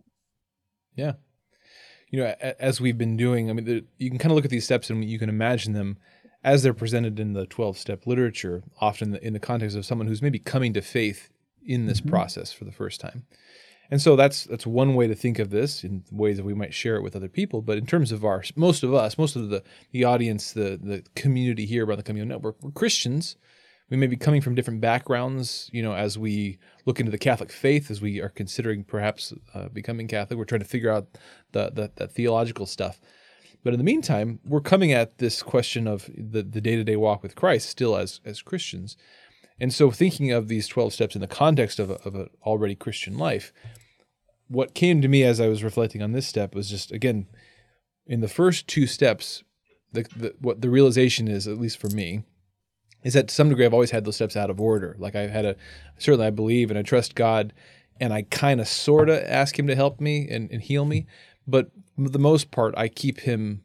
Yeah. 0.94 1.14
You 2.10 2.20
know, 2.20 2.26
as 2.58 2.80
we've 2.80 2.98
been 2.98 3.16
doing, 3.16 3.48
I 3.48 3.54
mean, 3.54 3.64
the, 3.64 3.84
you 3.98 4.10
can 4.10 4.18
kind 4.18 4.30
of 4.32 4.36
look 4.36 4.44
at 4.44 4.50
these 4.50 4.64
steps 4.64 4.90
and 4.90 5.02
you 5.04 5.18
can 5.18 5.28
imagine 5.30 5.72
them 5.72 5.96
as 6.44 6.62
they're 6.62 6.74
presented 6.74 7.18
in 7.18 7.32
the 7.32 7.46
12 7.46 7.78
step 7.78 8.06
literature, 8.06 8.62
often 8.80 9.08
in 9.08 9.12
the, 9.12 9.26
in 9.26 9.32
the 9.32 9.38
context 9.40 9.76
of 9.76 9.86
someone 9.86 10.06
who's 10.06 10.20
maybe 10.22 10.38
coming 10.38 10.72
to 10.74 10.82
faith 10.82 11.30
in 11.64 11.86
this 11.86 12.00
Mhm. 12.00 12.08
process 12.10 12.52
for 12.52 12.64
the 12.64 12.72
first 12.72 13.00
time. 13.00 13.24
And 13.92 14.00
so 14.00 14.16
that's 14.16 14.44
that's 14.44 14.66
one 14.66 14.94
way 14.94 15.06
to 15.06 15.14
think 15.14 15.38
of 15.38 15.50
this 15.50 15.84
in 15.84 16.02
ways 16.10 16.38
that 16.38 16.46
we 16.46 16.54
might 16.54 16.72
share 16.72 16.96
it 16.96 17.02
with 17.02 17.14
other 17.14 17.28
people. 17.28 17.60
But 17.60 17.76
in 17.76 17.84
terms 17.84 18.10
of 18.10 18.24
our 18.24 18.42
most 18.56 18.82
of 18.82 18.94
us, 18.94 19.18
most 19.18 19.36
of 19.36 19.50
the 19.50 19.62
the 19.90 20.04
audience, 20.04 20.52
the 20.52 20.80
the 20.82 21.04
community 21.14 21.66
here 21.66 21.84
around 21.84 21.98
the 21.98 22.02
Coming 22.02 22.22
Home 22.22 22.30
Network, 22.30 22.56
we're 22.62 22.70
Christians. 22.70 23.36
We 23.90 23.98
may 23.98 24.06
be 24.06 24.16
coming 24.16 24.40
from 24.40 24.54
different 24.54 24.80
backgrounds, 24.80 25.68
you 25.74 25.82
know, 25.82 25.92
as 25.92 26.16
we 26.16 26.58
look 26.86 27.00
into 27.00 27.12
the 27.12 27.18
Catholic 27.18 27.52
faith, 27.52 27.90
as 27.90 28.00
we 28.00 28.18
are 28.22 28.30
considering 28.30 28.82
perhaps 28.82 29.34
uh, 29.52 29.68
becoming 29.68 30.08
Catholic. 30.08 30.38
We're 30.38 30.46
trying 30.46 30.62
to 30.62 30.66
figure 30.66 30.90
out 30.90 31.18
the, 31.52 31.70
the 31.70 31.90
the 31.94 32.08
theological 32.08 32.64
stuff. 32.64 32.98
But 33.62 33.74
in 33.74 33.78
the 33.78 33.84
meantime, 33.84 34.40
we're 34.42 34.62
coming 34.62 34.92
at 34.92 35.18
this 35.18 35.42
question 35.42 35.86
of 35.86 36.08
the 36.16 36.42
the 36.42 36.62
day 36.62 36.76
to 36.76 36.84
day 36.84 36.96
walk 36.96 37.22
with 37.22 37.36
Christ 37.36 37.68
still 37.68 37.94
as 37.96 38.22
as 38.24 38.40
Christians. 38.40 38.96
And 39.60 39.70
so, 39.72 39.90
thinking 39.90 40.32
of 40.32 40.48
these 40.48 40.66
12 40.66 40.94
steps 40.94 41.14
in 41.14 41.20
the 41.20 41.28
context 41.28 41.78
of, 41.78 41.90
a, 41.90 41.94
of 42.06 42.14
an 42.14 42.30
already 42.42 42.74
Christian 42.74 43.16
life, 43.18 43.52
what 44.52 44.74
came 44.74 45.00
to 45.00 45.08
me 45.08 45.22
as 45.24 45.40
I 45.40 45.48
was 45.48 45.64
reflecting 45.64 46.02
on 46.02 46.12
this 46.12 46.26
step 46.26 46.54
was 46.54 46.68
just, 46.68 46.92
again, 46.92 47.26
in 48.06 48.20
the 48.20 48.28
first 48.28 48.68
two 48.68 48.86
steps, 48.86 49.42
the, 49.92 50.02
the, 50.16 50.34
what 50.40 50.60
the 50.60 50.70
realization 50.70 51.28
is, 51.28 51.48
at 51.48 51.58
least 51.58 51.78
for 51.78 51.88
me, 51.88 52.22
is 53.02 53.14
that 53.14 53.28
to 53.28 53.34
some 53.34 53.48
degree 53.48 53.64
I've 53.64 53.74
always 53.74 53.90
had 53.90 54.04
those 54.04 54.16
steps 54.16 54.36
out 54.36 54.50
of 54.50 54.60
order. 54.60 54.94
Like 54.98 55.16
I've 55.16 55.30
had 55.30 55.44
a, 55.44 55.56
certainly 55.98 56.26
I 56.26 56.30
believe 56.30 56.70
and 56.70 56.78
I 56.78 56.82
trust 56.82 57.14
God, 57.14 57.52
and 58.00 58.12
I 58.12 58.22
kind 58.22 58.60
of 58.60 58.68
sort 58.68 59.08
of 59.08 59.22
ask 59.24 59.58
him 59.58 59.66
to 59.66 59.74
help 59.74 60.00
me 60.00 60.28
and, 60.28 60.50
and 60.50 60.62
heal 60.62 60.84
me, 60.84 61.06
but 61.46 61.70
the 61.96 62.18
most 62.18 62.50
part, 62.50 62.74
I 62.76 62.88
keep 62.88 63.20
him 63.20 63.62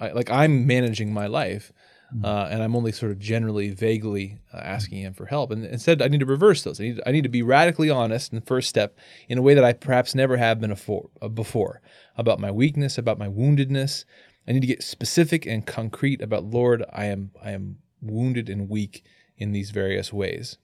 I, 0.00 0.12
like 0.12 0.30
I'm 0.30 0.66
managing 0.66 1.12
my 1.12 1.26
life, 1.26 1.72
hmm. 2.12 2.24
uh, 2.24 2.48
and 2.50 2.62
I'm 2.62 2.76
only 2.76 2.92
sort 2.92 3.12
of 3.12 3.18
generally, 3.18 3.70
vaguely 3.70 4.38
uh, 4.52 4.58
asking 4.58 4.98
him 5.00 5.14
for 5.14 5.26
help. 5.26 5.50
And 5.50 5.64
instead, 5.64 6.02
I 6.02 6.08
need 6.08 6.20
to 6.20 6.26
reverse 6.26 6.62
those. 6.62 6.80
I 6.80 6.84
need, 6.84 7.00
I 7.06 7.12
need 7.12 7.22
to 7.22 7.28
be 7.28 7.42
radically 7.42 7.90
honest 7.90 8.32
in 8.32 8.38
the 8.38 8.46
first 8.46 8.68
step 8.68 8.98
in 9.28 9.38
a 9.38 9.42
way 9.42 9.54
that 9.54 9.64
I 9.64 9.72
perhaps 9.72 10.14
never 10.14 10.36
have 10.36 10.60
been 10.60 10.70
before, 10.70 11.10
uh, 11.22 11.28
before 11.28 11.80
about 12.16 12.40
my 12.40 12.50
weakness, 12.50 12.98
about 12.98 13.18
my 13.18 13.28
woundedness. 13.28 14.04
I 14.46 14.52
need 14.52 14.60
to 14.60 14.66
get 14.66 14.82
specific 14.82 15.46
and 15.46 15.66
concrete 15.66 16.20
about 16.20 16.44
Lord. 16.44 16.84
I 16.92 17.06
am 17.06 17.30
I 17.42 17.52
am 17.52 17.78
wounded 18.02 18.48
and 18.48 18.68
weak 18.68 19.04
in 19.36 19.52
these 19.52 19.70
various 19.70 20.12
ways. 20.12 20.58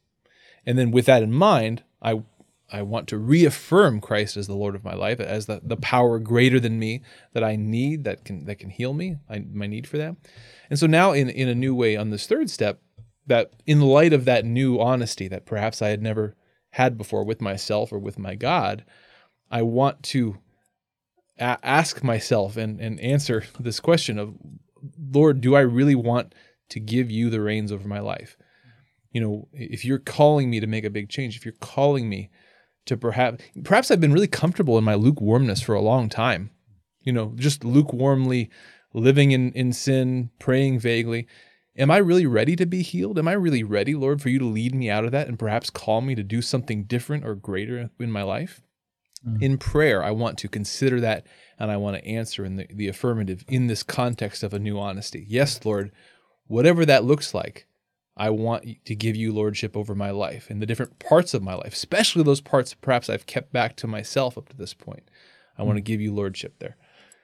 And 0.65 0.79
then 0.79 0.91
with 0.91 1.07
that 1.07 1.23
in 1.23 1.33
mind, 1.33 1.85
I 2.03 2.23
I 2.73 2.83
want 2.83 3.07
to 3.09 3.19
reaffirm 3.19 4.01
Christ 4.01 4.37
as 4.37 4.49
the 4.49 4.57
Lord 4.57 4.75
of 4.75 4.85
my 4.85 4.95
life, 4.95 5.21
as 5.21 5.47
the, 5.47 5.61
the 5.63 5.77
power 5.77 6.19
greater 6.19 6.59
than 6.59 6.79
me 6.79 7.03
that 7.33 7.45
I 7.45 7.55
need 7.55 8.05
that 8.05 8.25
can 8.25 8.45
that 8.47 8.59
can 8.59 8.71
heal 8.71 8.93
me, 8.93 9.17
I, 9.31 9.45
my 9.53 9.67
need 9.67 9.87
for 9.87 9.99
that. 9.99 10.17
And 10.69 10.79
so 10.79 10.87
now 10.87 11.13
in 11.13 11.29
in 11.29 11.49
a 11.49 11.55
new 11.55 11.75
way 11.75 11.97
on 11.97 12.11
this 12.11 12.27
third 12.27 12.51
step, 12.51 12.81
that 13.27 13.53
in 13.67 13.81
light 13.81 14.13
of 14.13 14.25
that 14.25 14.45
new 14.45 14.81
honesty 14.81 15.29
that 15.29 15.47
perhaps 15.47 15.81
I 15.81 15.89
had 15.89 16.03
never 16.03 16.35
had 16.71 16.99
before 16.99 17.25
with 17.25 17.41
myself 17.41 17.93
or 17.93 17.99
with 17.99 18.19
my 18.19 18.35
God, 18.35 18.85
I 19.51 19.63
want 19.63 20.03
to 20.05 20.39
a- 21.39 21.59
ask 21.63 22.03
myself 22.03 22.57
and 22.57 22.81
and 22.81 22.99
answer 22.99 23.45
this 23.61 23.79
question 23.79 24.19
of 24.19 24.35
Lord, 24.99 25.41
do 25.41 25.55
I 25.55 25.61
really 25.61 25.95
want 25.95 26.35
to 26.71 26.81
give 26.81 27.13
you 27.13 27.31
the 27.31 27.41
reins 27.41 27.71
over 27.71 27.87
my 27.87 28.01
life? 28.01 28.37
You 29.13 29.21
know, 29.21 29.49
if 29.53 29.85
you're 29.85 30.01
calling 30.01 30.51
me 30.51 30.59
to 30.59 30.67
make 30.67 30.85
a 30.85 30.91
big 30.91 31.09
change, 31.09 31.37
if 31.37 31.45
you're 31.45 31.55
calling 31.61 32.09
me 32.09 32.31
to 32.87 32.97
perhaps 32.97 33.45
perhaps 33.63 33.91
I've 33.91 34.01
been 34.01 34.13
really 34.13 34.27
comfortable 34.27 34.79
in 34.79 34.85
my 34.85 34.95
lukewarmness 34.95 35.61
for 35.61 35.75
a 35.75 35.81
long 35.81 36.09
time. 36.09 36.51
You 37.03 37.13
know, 37.13 37.33
just 37.37 37.63
lukewarmly 37.63 38.51
living 38.93 39.31
in, 39.31 39.53
in 39.53 39.73
sin, 39.73 40.31
praying 40.39 40.81
vaguely. 40.81 41.29
Am 41.79 41.91
I 41.91 41.99
really 41.99 42.27
ready 42.27 42.57
to 42.57 42.65
be 42.65 42.83
healed? 42.83 43.19
Am 43.19 43.29
I 43.29 43.33
really 43.33 43.63
ready, 43.63 43.95
Lord, 43.95 44.23
for 44.23 44.31
you 44.31 44.39
to 44.39 44.47
lead 44.47 44.75
me 44.75 44.89
out 44.89 45.05
of 45.05 45.13
that 45.13 45.29
and 45.29 45.39
perhaps 45.39 45.69
call 45.69 46.01
me 46.01 46.15
to 46.15 46.23
do 46.23 46.41
something 46.41 46.85
different 46.85 47.25
or 47.25 47.35
greater 47.35 47.91
in 48.01 48.11
my 48.11 48.23
life? 48.23 48.63
Mm. 49.27 49.43
In 49.43 49.59
prayer, 49.59 50.03
I 50.03 50.11
want 50.11 50.39
to 50.39 50.49
consider 50.49 51.01
that 51.01 51.27
and 51.59 51.71
I 51.71 51.77
want 51.77 51.97
to 51.97 52.07
answer 52.07 52.45
in 52.45 52.57
the, 52.57 52.67
the 52.73 52.89
affirmative 52.89 53.45
in 53.49 53.67
this 53.67 53.83
context 53.83 54.43
of 54.43 54.55
a 54.55 54.59
new 54.59 54.79
honesty. 54.79 55.27
Yes, 55.29 55.65
Lord, 55.65 55.93
whatever 56.47 56.87
that 56.87 57.05
looks 57.05 57.35
like, 57.35 57.67
I 58.17 58.31
want 58.31 58.85
to 58.87 58.95
give 58.95 59.15
you 59.15 59.33
lordship 59.33 59.77
over 59.77 59.95
my 59.95 60.11
life 60.11 60.49
and 60.49 60.63
the 60.63 60.67
different 60.67 60.99
parts 60.99 61.35
of 61.35 61.43
my 61.43 61.55
life, 61.55 61.75
especially 61.75 62.23
those 62.23 62.41
parts 62.41 62.75
perhaps 62.75 63.11
I've 63.11 63.27
kept 63.27 63.53
back 63.53 63.77
to 63.77 63.87
myself 63.87 64.39
up 64.39 64.49
to 64.49 64.57
this 64.57 64.73
point. 64.73 65.11
I 65.59 65.63
want 65.63 65.77
to 65.77 65.83
give 65.83 66.01
you 66.01 66.15
lordship 66.15 66.59
there. 66.59 66.77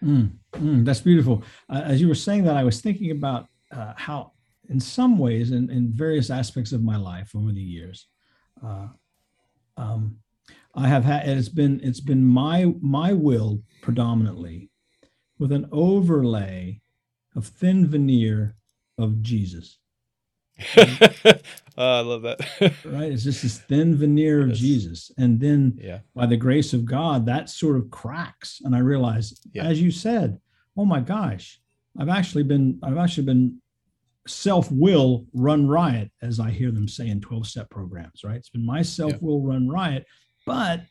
Mm, 0.03 0.33
mm, 0.53 0.85
that's 0.85 1.01
beautiful. 1.01 1.45
Uh, 1.69 1.83
as 1.85 2.01
you 2.01 2.09
were 2.09 2.15
saying 2.15 2.45
that, 2.45 2.57
I 2.57 2.65
was 2.65 2.81
thinking 2.81 3.11
about 3.11 3.47
uh, 3.71 3.93
how, 3.97 4.33
in 4.69 4.81
some 4.81 5.19
ways, 5.19 5.51
in, 5.51 5.71
in 5.71 5.93
various 5.93 6.29
aspects 6.29 6.73
of 6.73 6.83
my 6.83 6.97
life 6.97 7.35
over 7.35 7.53
the 7.53 7.61
years, 7.61 8.09
uh, 8.65 8.89
um, 9.77 10.17
I 10.75 10.89
have 10.89 11.05
had. 11.05 11.29
It's 11.29 11.49
been 11.49 11.81
it's 11.83 12.01
been 12.01 12.25
my 12.25 12.73
my 12.81 13.13
will 13.13 13.63
predominantly, 13.83 14.71
with 15.39 15.53
an 15.53 15.69
overlay 15.71 16.81
of 17.37 17.47
thin 17.47 17.87
veneer 17.87 18.57
of 18.99 19.23
Jesus. 19.23 19.79
Mm-hmm. 20.61 21.29
oh, 21.79 21.99
I 21.99 22.01
love 22.01 22.23
that. 22.23 22.41
right. 22.85 23.13
It's 23.13 23.25
just 23.25 23.43
this 23.43 23.59
thin 23.59 23.97
veneer 23.97 24.43
of 24.43 24.51
yes. 24.51 24.59
Jesus. 24.59 25.11
And 25.19 25.41
then 25.41 25.79
yeah. 25.81 26.01
by 26.15 26.27
the 26.27 26.37
grace 26.37 26.73
of 26.73 26.85
God, 26.85 27.27
that 27.27 27.51
sort 27.51 27.77
of 27.77 27.91
cracks. 27.91 28.61
And 28.65 28.75
I 28.75 28.79
realize, 28.79 29.41
yeah. 29.53 29.65
as 29.65 29.81
you 29.81 29.91
said, 29.91 30.39
oh 30.77 30.85
my 30.85 31.01
gosh, 31.01 31.61
I've 31.99 32.09
actually 32.09 32.45
been, 32.45 32.79
I've 32.83 32.99
actually 32.99 33.25
been 33.25 33.61
self-will 34.27 35.27
run 35.33 35.67
riot, 35.67 36.11
as 36.23 36.39
I 36.39 36.51
hear 36.51 36.71
them 36.71 36.89
say 36.89 37.09
in 37.09 37.21
12-step 37.21 37.71
programs, 37.71 38.25
right? 38.25 38.37
It's 38.37 38.51
been 38.51 38.65
my 38.65 38.83
self-will 38.83 39.43
yeah. 39.43 39.53
run 39.53 39.69
riot, 39.69 40.07
but 40.47 40.83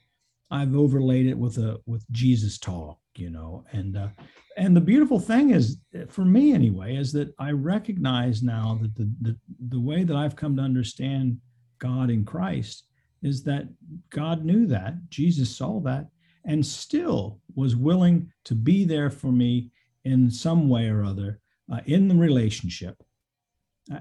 I've 0.51 0.75
overlaid 0.75 1.27
it 1.27 1.37
with 1.37 1.57
a 1.57 1.79
with 1.85 2.05
Jesus 2.11 2.57
talk, 2.57 2.99
you 3.15 3.29
know, 3.29 3.65
and 3.71 3.97
uh, 3.97 4.09
and 4.57 4.75
the 4.75 4.81
beautiful 4.81 5.19
thing 5.19 5.51
is 5.51 5.77
for 6.09 6.25
me 6.25 6.53
anyway 6.53 6.95
is 6.95 7.11
that 7.11 7.33
i 7.39 7.51
recognize 7.51 8.43
now 8.43 8.77
that 8.81 8.95
the, 8.95 9.09
the 9.21 9.37
the 9.69 9.79
way 9.79 10.03
that 10.03 10.15
i've 10.15 10.35
come 10.35 10.55
to 10.55 10.61
understand 10.61 11.37
god 11.79 12.09
in 12.09 12.25
christ 12.25 12.85
is 13.21 13.43
that 13.43 13.65
god 14.09 14.43
knew 14.43 14.65
that 14.65 14.93
jesus 15.09 15.55
saw 15.55 15.79
that 15.79 16.07
and 16.45 16.65
still 16.65 17.39
was 17.55 17.75
willing 17.75 18.31
to 18.43 18.55
be 18.55 18.83
there 18.83 19.09
for 19.09 19.31
me 19.31 19.69
in 20.05 20.29
some 20.29 20.67
way 20.67 20.87
or 20.87 21.03
other 21.03 21.39
uh, 21.71 21.79
in 21.85 22.07
the 22.07 22.15
relationship 22.15 23.01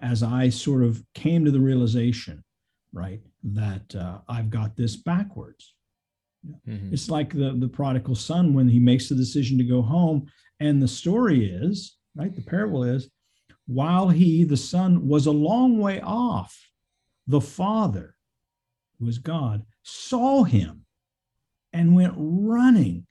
as 0.02 0.22
i 0.22 0.48
sort 0.48 0.82
of 0.82 1.02
came 1.14 1.44
to 1.44 1.50
the 1.50 1.60
realization 1.60 2.42
right 2.92 3.20
that 3.42 3.94
uh, 3.94 4.18
i've 4.28 4.50
got 4.50 4.76
this 4.76 4.96
backwards 4.96 5.74
Mm-hmm. 6.46 6.92
It's 6.92 7.10
like 7.10 7.32
the, 7.32 7.54
the 7.58 7.68
prodigal 7.68 8.14
son 8.14 8.54
when 8.54 8.68
he 8.68 8.78
makes 8.78 9.08
the 9.08 9.14
decision 9.14 9.58
to 9.58 9.64
go 9.64 9.82
home. 9.82 10.26
And 10.58 10.82
the 10.82 10.88
story 10.88 11.46
is, 11.46 11.96
right? 12.14 12.34
The 12.34 12.42
parable 12.42 12.84
is, 12.84 13.10
while 13.66 14.08
he, 14.08 14.44
the 14.44 14.56
son, 14.56 15.06
was 15.06 15.26
a 15.26 15.32
long 15.32 15.78
way 15.78 16.00
off, 16.00 16.58
the 17.26 17.40
father, 17.40 18.16
who 18.98 19.08
is 19.08 19.18
God, 19.18 19.64
saw 19.82 20.44
him 20.44 20.84
and 21.72 21.94
went 21.94 22.14
running, 22.16 23.06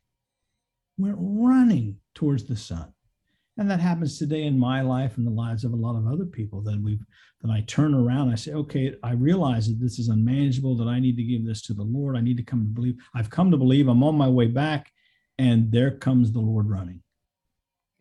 went 0.97 1.17
running 1.19 1.97
towards 2.13 2.43
the 2.43 2.57
son 2.57 2.93
and 3.59 3.69
that 3.69 3.81
happens 3.81 4.17
today 4.17 4.43
in 4.43 4.57
my 4.57 4.81
life 4.81 5.17
and 5.17 5.27
the 5.27 5.31
lives 5.31 5.65
of 5.65 5.73
a 5.73 5.75
lot 5.75 5.97
of 5.97 6.07
other 6.07 6.25
people 6.25 6.61
that 6.61 6.81
we've 6.81 7.03
that 7.41 7.51
i 7.51 7.61
turn 7.67 7.93
around 7.93 8.31
i 8.31 8.35
say 8.35 8.53
okay 8.53 8.95
i 9.03 9.11
realize 9.11 9.67
that 9.67 9.79
this 9.81 9.99
is 9.99 10.07
unmanageable 10.07 10.77
that 10.77 10.87
i 10.87 10.97
need 10.97 11.17
to 11.17 11.23
give 11.23 11.45
this 11.45 11.61
to 11.61 11.73
the 11.73 11.83
lord. 11.83 12.15
I 12.17 12.21
need 12.21 12.37
to 12.37 12.43
come 12.43 12.61
to 12.61 12.73
believe 12.73 12.95
i've 13.13 13.29
come 13.29 13.51
to 13.51 13.57
believe 13.57 13.87
i'm 13.87 14.01
on 14.01 14.15
my 14.15 14.29
way 14.29 14.47
back 14.47 14.91
and 15.37 15.71
there 15.71 15.91
comes 15.91 16.31
the 16.31 16.39
lord 16.39 16.69
running. 16.69 17.01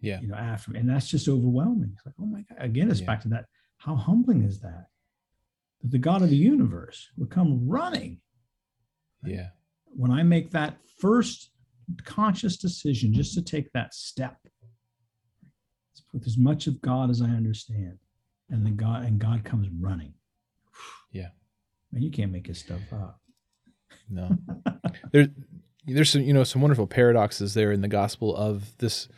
Yeah. 0.00 0.20
You 0.20 0.28
know 0.28 0.36
after 0.36 0.70
me 0.70 0.78
and 0.78 0.88
that's 0.88 1.08
just 1.08 1.28
overwhelming. 1.28 1.90
It's 1.92 2.06
like 2.06 2.14
oh 2.20 2.26
my 2.26 2.44
god. 2.48 2.64
Again 2.64 2.90
it's 2.90 3.00
yeah. 3.00 3.06
back 3.06 3.22
to 3.22 3.28
that 3.28 3.46
how 3.78 3.96
humbling 3.96 4.44
is 4.44 4.60
that? 4.60 4.86
That 5.82 5.90
the 5.90 5.98
god 5.98 6.22
of 6.22 6.30
the 6.30 6.36
universe 6.36 7.08
would 7.16 7.30
come 7.30 7.68
running. 7.68 8.20
Yeah. 9.24 9.48
when 9.86 10.12
i 10.12 10.22
make 10.22 10.52
that 10.52 10.76
first 11.00 11.50
conscious 12.04 12.56
decision 12.56 13.12
just 13.12 13.34
to 13.34 13.42
take 13.42 13.72
that 13.72 13.92
step 13.92 14.36
with 16.12 16.26
as 16.26 16.36
much 16.36 16.66
of 16.66 16.80
God 16.80 17.10
as 17.10 17.20
I 17.22 17.26
understand. 17.26 17.98
And 18.50 18.64
then 18.64 18.76
God 18.76 19.04
and 19.04 19.18
God 19.18 19.44
comes 19.44 19.68
running. 19.80 20.14
Yeah. 21.12 21.28
Man, 21.92 22.02
you 22.02 22.10
can't 22.10 22.32
make 22.32 22.46
this 22.46 22.60
stuff 22.60 22.80
up. 22.92 23.20
No. 24.08 24.30
there's 25.12 25.28
there's 25.86 26.10
some, 26.10 26.22
you 26.22 26.32
know, 26.32 26.44
some 26.44 26.62
wonderful 26.62 26.86
paradoxes 26.86 27.54
there 27.54 27.72
in 27.72 27.80
the 27.82 27.88
gospel 27.88 28.34
of 28.36 28.76
this 28.78 29.08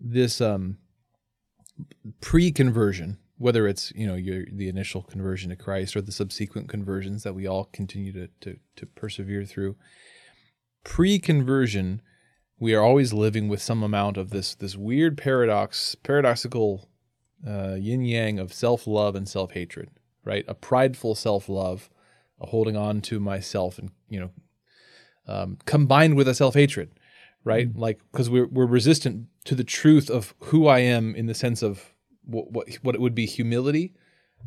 this 0.00 0.40
um 0.40 0.78
pre-conversion, 2.20 3.18
whether 3.38 3.66
it's, 3.66 3.92
you 3.94 4.06
know, 4.06 4.14
your 4.14 4.44
the 4.50 4.68
initial 4.68 5.02
conversion 5.02 5.50
to 5.50 5.56
Christ 5.56 5.96
or 5.96 6.00
the 6.00 6.12
subsequent 6.12 6.68
conversions 6.68 7.22
that 7.22 7.34
we 7.34 7.46
all 7.46 7.66
continue 7.72 8.12
to 8.12 8.28
to, 8.40 8.58
to 8.76 8.86
persevere 8.86 9.44
through. 9.44 9.76
Pre-conversion 10.84 12.02
we 12.58 12.74
are 12.74 12.82
always 12.82 13.12
living 13.12 13.48
with 13.48 13.60
some 13.60 13.82
amount 13.82 14.16
of 14.16 14.30
this 14.30 14.54
this 14.54 14.76
weird 14.76 15.18
paradox, 15.18 15.94
paradoxical 15.94 16.88
uh, 17.46 17.74
yin 17.74 18.02
yang 18.02 18.38
of 18.38 18.52
self 18.52 18.86
love 18.86 19.14
and 19.14 19.28
self 19.28 19.52
hatred, 19.52 19.90
right? 20.24 20.44
A 20.48 20.54
prideful 20.54 21.14
self 21.14 21.48
love, 21.48 21.90
holding 22.38 22.76
on 22.76 23.00
to 23.02 23.20
myself, 23.20 23.78
and 23.78 23.90
you 24.08 24.20
know, 24.20 24.30
um, 25.28 25.58
combined 25.66 26.16
with 26.16 26.28
a 26.28 26.34
self 26.34 26.54
hatred, 26.54 26.90
right? 27.44 27.68
Mm-hmm. 27.68 27.80
Like 27.80 28.00
because 28.10 28.30
we're 28.30 28.46
we're 28.46 28.66
resistant 28.66 29.26
to 29.44 29.54
the 29.54 29.64
truth 29.64 30.08
of 30.10 30.34
who 30.44 30.66
I 30.66 30.78
am 30.78 31.14
in 31.14 31.26
the 31.26 31.34
sense 31.34 31.62
of 31.62 31.92
what 32.24 32.50
what, 32.50 32.74
what 32.82 32.94
it 32.94 33.00
would 33.00 33.14
be 33.14 33.26
humility, 33.26 33.92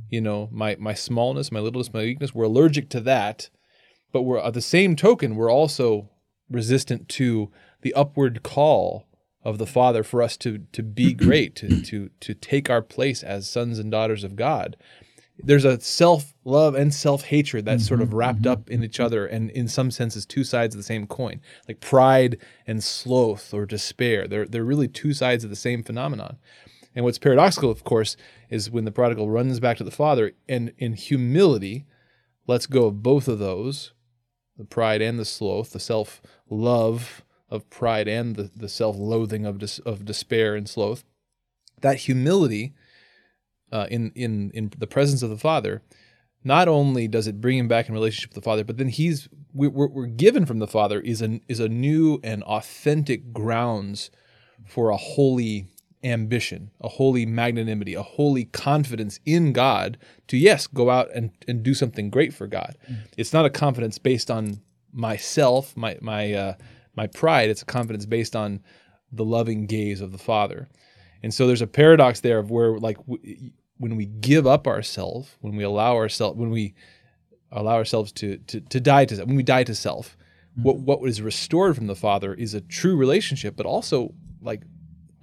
you 0.10 0.22
know, 0.22 0.50
my 0.52 0.76
my 0.80 0.96
smallness, 0.96 1.52
my 1.52 1.60
littleness, 1.60 1.94
my 1.94 2.02
weakness. 2.02 2.34
We're 2.34 2.46
allergic 2.46 2.90
to 2.90 3.02
that, 3.02 3.50
but 4.12 4.24
we're 4.24 4.40
at 4.40 4.56
the 4.56 4.62
same 4.62 4.96
token 4.96 5.36
we're 5.36 5.52
also 5.52 6.10
resistant 6.50 7.10
to 7.10 7.52
the 7.82 7.94
upward 7.94 8.44
call 8.44 9.08
of 9.44 9.58
the 9.58 9.66
Father 9.66 10.04
for 10.04 10.22
us 10.22 10.38
to 10.38 10.60
to 10.72 10.84
be 10.84 11.14
great, 11.26 11.56
to 11.56 11.82
to 11.82 12.10
to 12.20 12.34
take 12.34 12.70
our 12.70 12.82
place 12.82 13.24
as 13.24 13.48
sons 13.48 13.80
and 13.80 13.92
daughters 13.92 14.24
of 14.24 14.36
God. 14.36 14.76
There's 15.42 15.66
a 15.66 15.80
self 15.80 16.34
love 16.44 16.76
and 16.76 16.94
self 16.94 17.24
hatred 17.24 17.66
that's 17.66 17.84
mm-hmm, 17.84 17.88
sort 17.88 18.02
of 18.02 18.10
mm-hmm, 18.10 18.18
wrapped 18.18 18.42
mm-hmm. 18.42 18.52
up 18.52 18.70
in 18.70 18.84
each 18.84 19.00
other, 19.00 19.26
and 19.26 19.50
in 19.52 19.68
some 19.68 19.92
senses, 19.92 20.26
two 20.26 20.44
sides 20.44 20.76
of 20.76 20.80
the 20.80 20.84
same 20.84 21.08
coin, 21.08 21.42
like 21.68 21.80
pride 21.80 22.38
and 22.68 22.84
sloth 22.84 23.54
or 23.54 23.66
despair. 23.66 24.28
They're 24.28 24.46
they're 24.46 24.64
really 24.64 24.88
two 24.88 25.14
sides 25.14 25.44
of 25.44 25.50
the 25.50 25.56
same 25.56 25.84
phenomenon. 25.84 26.38
And 26.96 27.06
what's 27.06 27.20
paradoxical, 27.20 27.70
of 27.70 27.84
course, 27.84 28.18
is 28.50 28.72
when 28.72 28.84
the 28.84 28.92
prodigal 28.92 29.30
runs 29.30 29.60
back 29.60 29.78
to 29.78 29.84
the 29.84 29.92
Father 29.92 30.32
and 30.50 30.74
in 30.78 30.94
humility 30.94 31.86
lets 32.48 32.66
go 32.66 32.88
of 32.88 33.04
both 33.04 33.28
of 33.28 33.40
those 33.40 33.94
the 34.60 34.66
pride 34.66 35.02
and 35.02 35.18
the 35.18 35.26
sloth, 35.26 35.72
the 35.72 35.80
self 35.80 36.22
love 36.50 37.24
of 37.50 37.68
pride 37.70 38.08
and 38.08 38.36
the, 38.36 38.52
the 38.56 38.70
self 38.70 38.96
loathing 38.98 39.46
of, 39.46 39.58
dis, 39.58 39.80
of 39.80 40.06
despair 40.06 40.54
and 40.54 40.70
sloth, 40.70 41.04
that 41.82 42.00
humility 42.00 42.74
uh, 43.72 43.88
in, 43.90 44.12
in, 44.14 44.52
in 44.54 44.72
the 44.78 44.86
presence 44.86 45.24
of 45.24 45.30
the 45.30 45.38
Father, 45.38 45.82
not 46.44 46.68
only 46.68 47.08
does 47.08 47.26
it 47.26 47.40
bring 47.40 47.58
him 47.58 47.70
back 47.70 47.88
in 47.88 47.94
relationship 47.94 48.32
with 48.32 48.44
the 48.44 48.48
Father, 48.48 48.66
but 48.66 48.78
then 48.78 48.90
he's 48.90 49.30
we're, 49.54 49.70
we're 49.70 50.06
given 50.06 50.46
from 50.46 50.60
the 50.60 50.68
Father 50.68 51.00
is 51.00 51.22
a, 51.22 51.40
is 51.48 51.62
a 51.62 51.70
new 51.70 52.20
and 52.22 52.44
authentic 52.44 53.32
grounds 53.32 54.12
for 54.66 54.90
a 54.90 54.98
holy 54.98 55.68
ambition, 56.04 56.72
a 56.80 56.88
holy 56.88 57.26
magnanimity, 57.26 57.94
a 57.94 58.04
holy 58.04 58.46
confidence 58.46 59.20
in 59.26 59.52
God 59.54 59.98
to, 60.28 60.38
yes, 60.38 60.68
go 60.68 60.90
out 60.90 61.10
and, 61.14 61.32
and 61.48 61.62
do 61.64 61.74
something 61.74 62.10
great 62.10 62.34
for 62.34 62.48
God. 62.48 62.78
Mm. 62.90 62.98
It's 63.18 63.34
not 63.34 63.46
a 63.46 63.50
confidence 63.50 63.98
based 63.98 64.32
on 64.32 64.62
myself, 64.94 65.76
my, 65.76 65.98
my, 66.02 66.34
uh, 66.34 66.54
my 66.96 67.08
pride. 67.08 67.50
It's 67.50 67.62
a 67.62 67.66
confidence 67.66 68.06
based 68.06 68.36
on 68.36 68.62
the 69.12 69.26
loving 69.26 69.66
gaze 69.66 70.02
of 70.02 70.12
the 70.12 70.18
Father. 70.18 70.70
And 71.22 71.34
so 71.34 71.48
there's 71.48 71.62
a 71.62 71.68
paradox 71.68 72.22
there 72.22 72.40
of 72.40 72.50
where, 72.50 72.78
like, 72.78 72.98
w- 73.06 73.52
when 73.78 73.96
we 73.96 74.06
give 74.06 74.48
up 74.48 74.68
ourselves, 74.68 75.36
when 75.42 75.56
we 75.56 75.64
allow 75.64 75.96
ourselves, 75.96 76.38
when 76.38 76.50
we 76.50 76.76
allow 77.52 77.76
ourselves 77.76 78.12
to, 78.14 78.38
to, 78.38 78.62
to 78.62 78.80
die 78.80 79.06
to, 79.06 79.26
when 79.26 79.36
we 79.36 79.44
die 79.44 79.64
to 79.64 79.76
self, 79.76 80.16
mm-hmm. 80.52 80.64
what, 80.64 80.80
what 80.80 81.10
is 81.10 81.22
restored 81.22 81.76
from 81.76 81.88
the 81.88 81.96
Father 81.96 82.34
is 82.34 82.54
a 82.54 82.62
true 82.62 82.96
relationship, 82.96 83.58
but 83.58 83.66
also 83.66 84.14
like 84.42 84.62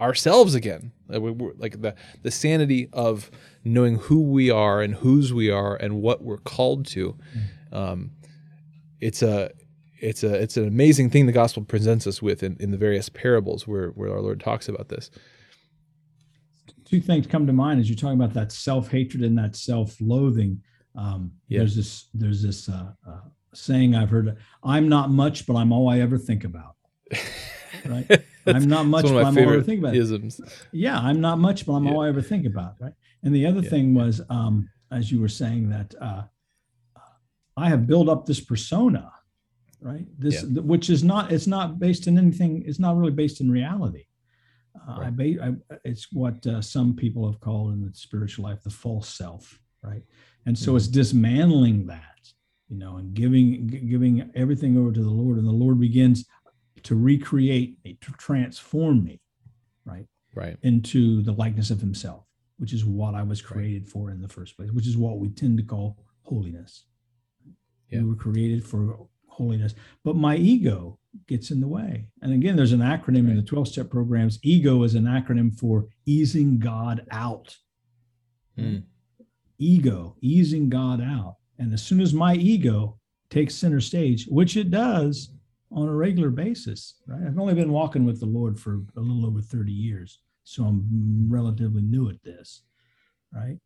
ourselves 0.01 0.55
again. 0.55 0.93
Like 1.09 1.81
the 1.81 1.95
the 2.23 2.31
sanity 2.31 2.89
of 2.93 3.31
knowing 3.65 3.97
who 3.97 4.23
we 4.23 4.51
are 4.51 4.83
and 4.83 4.95
whose 4.95 5.33
we 5.33 5.51
are 5.51 5.77
and 5.77 6.03
what 6.03 6.23
we're 6.23 6.39
called 6.39 6.87
to. 6.87 7.17
Um, 7.73 8.13
it's 9.01 9.23
a 9.23 9.51
it's 10.01 10.23
a 10.23 10.35
it's 10.35 10.57
an 10.57 10.67
amazing 10.67 11.11
thing 11.11 11.27
the 11.27 11.33
gospel 11.33 11.65
presents 11.65 12.07
us 12.07 12.21
with 12.21 12.43
in, 12.43 12.57
in 12.61 12.71
the 12.71 12.77
various 12.77 13.09
parables 13.09 13.67
where 13.67 13.89
where 13.91 14.13
our 14.13 14.21
Lord 14.21 14.41
talks 14.41 14.69
about 14.69 14.89
this. 14.89 15.11
Two 16.85 17.01
things 17.01 17.27
come 17.27 17.47
to 17.47 17.53
mind 17.53 17.81
as 17.81 17.89
you're 17.89 17.97
talking 17.97 18.21
about 18.21 18.35
that 18.35 18.53
self 18.53 18.91
hatred 18.91 19.23
and 19.23 19.37
that 19.39 19.57
self 19.57 19.97
loathing. 20.01 20.63
Um, 20.95 21.33
yeah. 21.49 21.61
There's 21.61 21.77
this 21.77 22.09
there's 22.15 22.43
this 22.43 22.69
uh, 22.69 22.93
uh, 23.07 23.21
saying 23.55 23.95
I've 23.95 24.11
heard: 24.11 24.37
"I'm 24.63 24.89
not 24.89 25.11
much, 25.11 25.47
but 25.47 25.57
I'm 25.57 25.73
all 25.73 25.89
I 25.89 26.01
ever 26.01 26.19
think 26.19 26.45
about." 26.45 26.77
Right. 27.89 28.23
I'm 28.47 28.69
not 28.69 28.87
much, 28.87 29.05
but 29.05 29.25
I'm 29.25 29.37
all 29.37 29.45
I 29.45 29.55
ever 29.55 29.63
think 29.63 29.81
about. 29.81 29.97
Isms. 29.97 30.41
Yeah, 30.73 30.99
I'm 30.99 31.21
not 31.21 31.39
much, 31.39 31.67
but 31.67 31.73
I'm 31.73 31.85
yeah. 31.85 31.93
all 31.93 32.03
I 32.03 32.09
ever 32.09 32.23
think 32.23 32.47
about. 32.47 32.75
Right. 32.81 32.93
And 33.23 33.35
the 33.35 33.47
other 33.47 33.61
yeah. 33.61 33.71
thing 33.71 33.95
was, 33.95 34.21
um, 34.31 34.69
as 34.91 35.11
you 35.11 35.21
were 35.21 35.29
saying, 35.29 35.71
that 35.71 35.95
uh, 36.01 36.23
I 37.57 37.69
have 37.69 37.87
built 37.87 38.09
up 38.09 38.27
this 38.27 38.41
persona, 38.41 39.13
right? 39.81 40.07
This, 40.19 40.43
yeah. 40.43 40.61
which 40.61 40.91
is 40.91 41.03
not, 41.03 41.33
it's 41.33 41.47
not 41.47 41.79
based 41.79 42.07
in 42.07 42.19
anything. 42.19 42.63
It's 42.67 42.79
not 42.79 42.97
really 42.97 43.13
based 43.13 43.41
in 43.41 43.51
reality. 43.51 44.05
Uh, 44.89 45.01
right. 45.01 45.07
I, 45.07 45.11
ba- 45.11 45.45
I, 45.45 45.77
it's 45.85 46.13
what 46.13 46.47
uh, 46.47 46.63
some 46.63 46.95
people 46.95 47.27
have 47.31 47.41
called 47.41 47.73
in 47.73 47.85
the 47.85 47.93
spiritual 47.95 48.45
life 48.45 48.63
the 48.63 48.71
false 48.71 49.09
self, 49.09 49.59
right? 49.83 50.03
And 50.45 50.57
so 50.57 50.69
mm-hmm. 50.69 50.77
it's 50.77 50.87
dismantling 50.87 51.87
that, 51.87 52.03
you 52.69 52.77
know, 52.77 52.99
and 52.99 53.15
giving 53.15 53.67
giving 53.67 54.31
everything 54.35 54.77
over 54.77 54.93
to 54.93 55.03
the 55.03 55.11
Lord, 55.11 55.39
and 55.39 55.47
the 55.47 55.53
Lord 55.53 55.81
begins 55.81 56.25
to 56.87 56.95
recreate 56.95 57.77
me, 57.85 57.99
to 58.01 58.13
transform 58.13 59.03
me, 59.03 59.21
right? 59.85 60.07
Right. 60.35 60.57
Into 60.63 61.21
the 61.23 61.33
likeness 61.33 61.71
of 61.71 61.81
himself, 61.81 62.25
which 62.59 62.73
is 62.73 62.85
what 62.85 63.15
I 63.15 63.25
was 63.25 63.43
created 63.43 63.83
right. 63.83 63.91
for 63.91 64.11
in 64.11 64.23
the 64.23 64.29
first 64.29 64.57
place, 64.57 64.71
which 64.71 64.87
is 64.87 64.97
what 64.97 65.19
we 65.19 65.31
tend 65.31 65.59
to 65.59 65.65
call 65.65 65.99
holiness. 66.23 66.85
Yeah. 67.91 68.03
We 68.03 68.11
were 68.11 68.15
created 68.15 68.65
for 68.65 69.09
holiness, 69.27 69.75
but 70.05 70.15
my 70.15 70.37
ego 70.37 71.01
gets 71.27 71.51
in 71.51 71.61
the 71.61 71.67
way. 71.67 72.07
And 72.23 72.33
again, 72.33 72.55
there's 72.55 72.73
an 72.73 72.81
acronym 72.81 73.25
right. 73.25 73.31
in 73.31 73.37
the 73.37 73.43
12 73.43 73.67
step 73.67 73.91
programs. 73.91 74.39
Ego 74.45 74.85
is 74.85 74.95
an 74.95 75.05
acronym 75.05 75.59
for 75.59 75.89
easing 76.05 76.61
God 76.61 77.05
out. 77.11 77.57
Mm. 78.57 78.85
Ego, 79.59 80.17
easing 80.21 80.69
God 80.69 81.01
out. 81.01 81.37
And 81.59 81.73
as 81.73 81.83
soon 81.83 82.01
as 82.01 82.15
my 82.15 82.35
ego 82.35 83.01
takes 83.29 83.57
center 83.57 83.81
stage, 83.81 84.27
which 84.29 84.57
it 84.57 84.71
does, 84.71 85.31
on 85.73 85.89
a 85.89 85.95
regular 85.95 86.31
basis, 86.31 86.95
right? 87.07 87.27
I've 87.27 87.39
only 87.39 87.55
been 87.55 87.73
walking 87.73 88.05
with 88.05 88.21
the 88.21 88.27
Lord 88.27 88.59
for 88.59 88.83
a 88.97 89.01
little 89.01 89.27
over 89.27 89.41
30 89.41 89.73
years, 89.73 90.21
so 90.45 90.65
I'm 90.65 91.27
relatively 91.29 91.83
new 91.83 92.09
at 92.09 92.23
this, 92.23 92.63
right? 93.33 93.59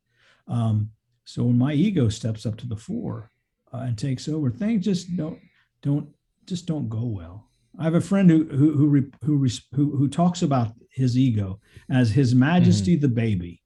Um, 0.49 0.91
so 1.25 1.45
when 1.45 1.59
my 1.59 1.75
ego 1.75 2.09
steps 2.09 2.47
up 2.47 2.57
to 2.59 2.67
the 2.67 2.77
fore 2.77 3.31
uh, 3.73 3.79
and 3.79 3.97
takes 3.97 4.29
over, 4.29 4.51
things 4.51 4.85
just 4.85 5.17
don't 5.17 5.39
don't 5.83 6.09
just 6.47 6.67
don't 6.67 6.89
go 6.89 7.05
well. 7.05 7.49
I 7.79 7.85
have 7.85 7.95
a 7.95 8.01
friend 8.01 8.29
who 8.29 8.45
who 8.45 8.77
who 8.77 9.11
who 9.23 9.47
who, 9.75 9.97
who 9.97 10.09
talks 10.09 10.43
about 10.43 10.73
his 10.91 11.17
ego 11.17 11.61
as 11.89 12.11
His 12.11 12.35
Majesty 12.35 12.95
mm-hmm. 12.95 13.03
the 13.03 13.09
baby 13.09 13.60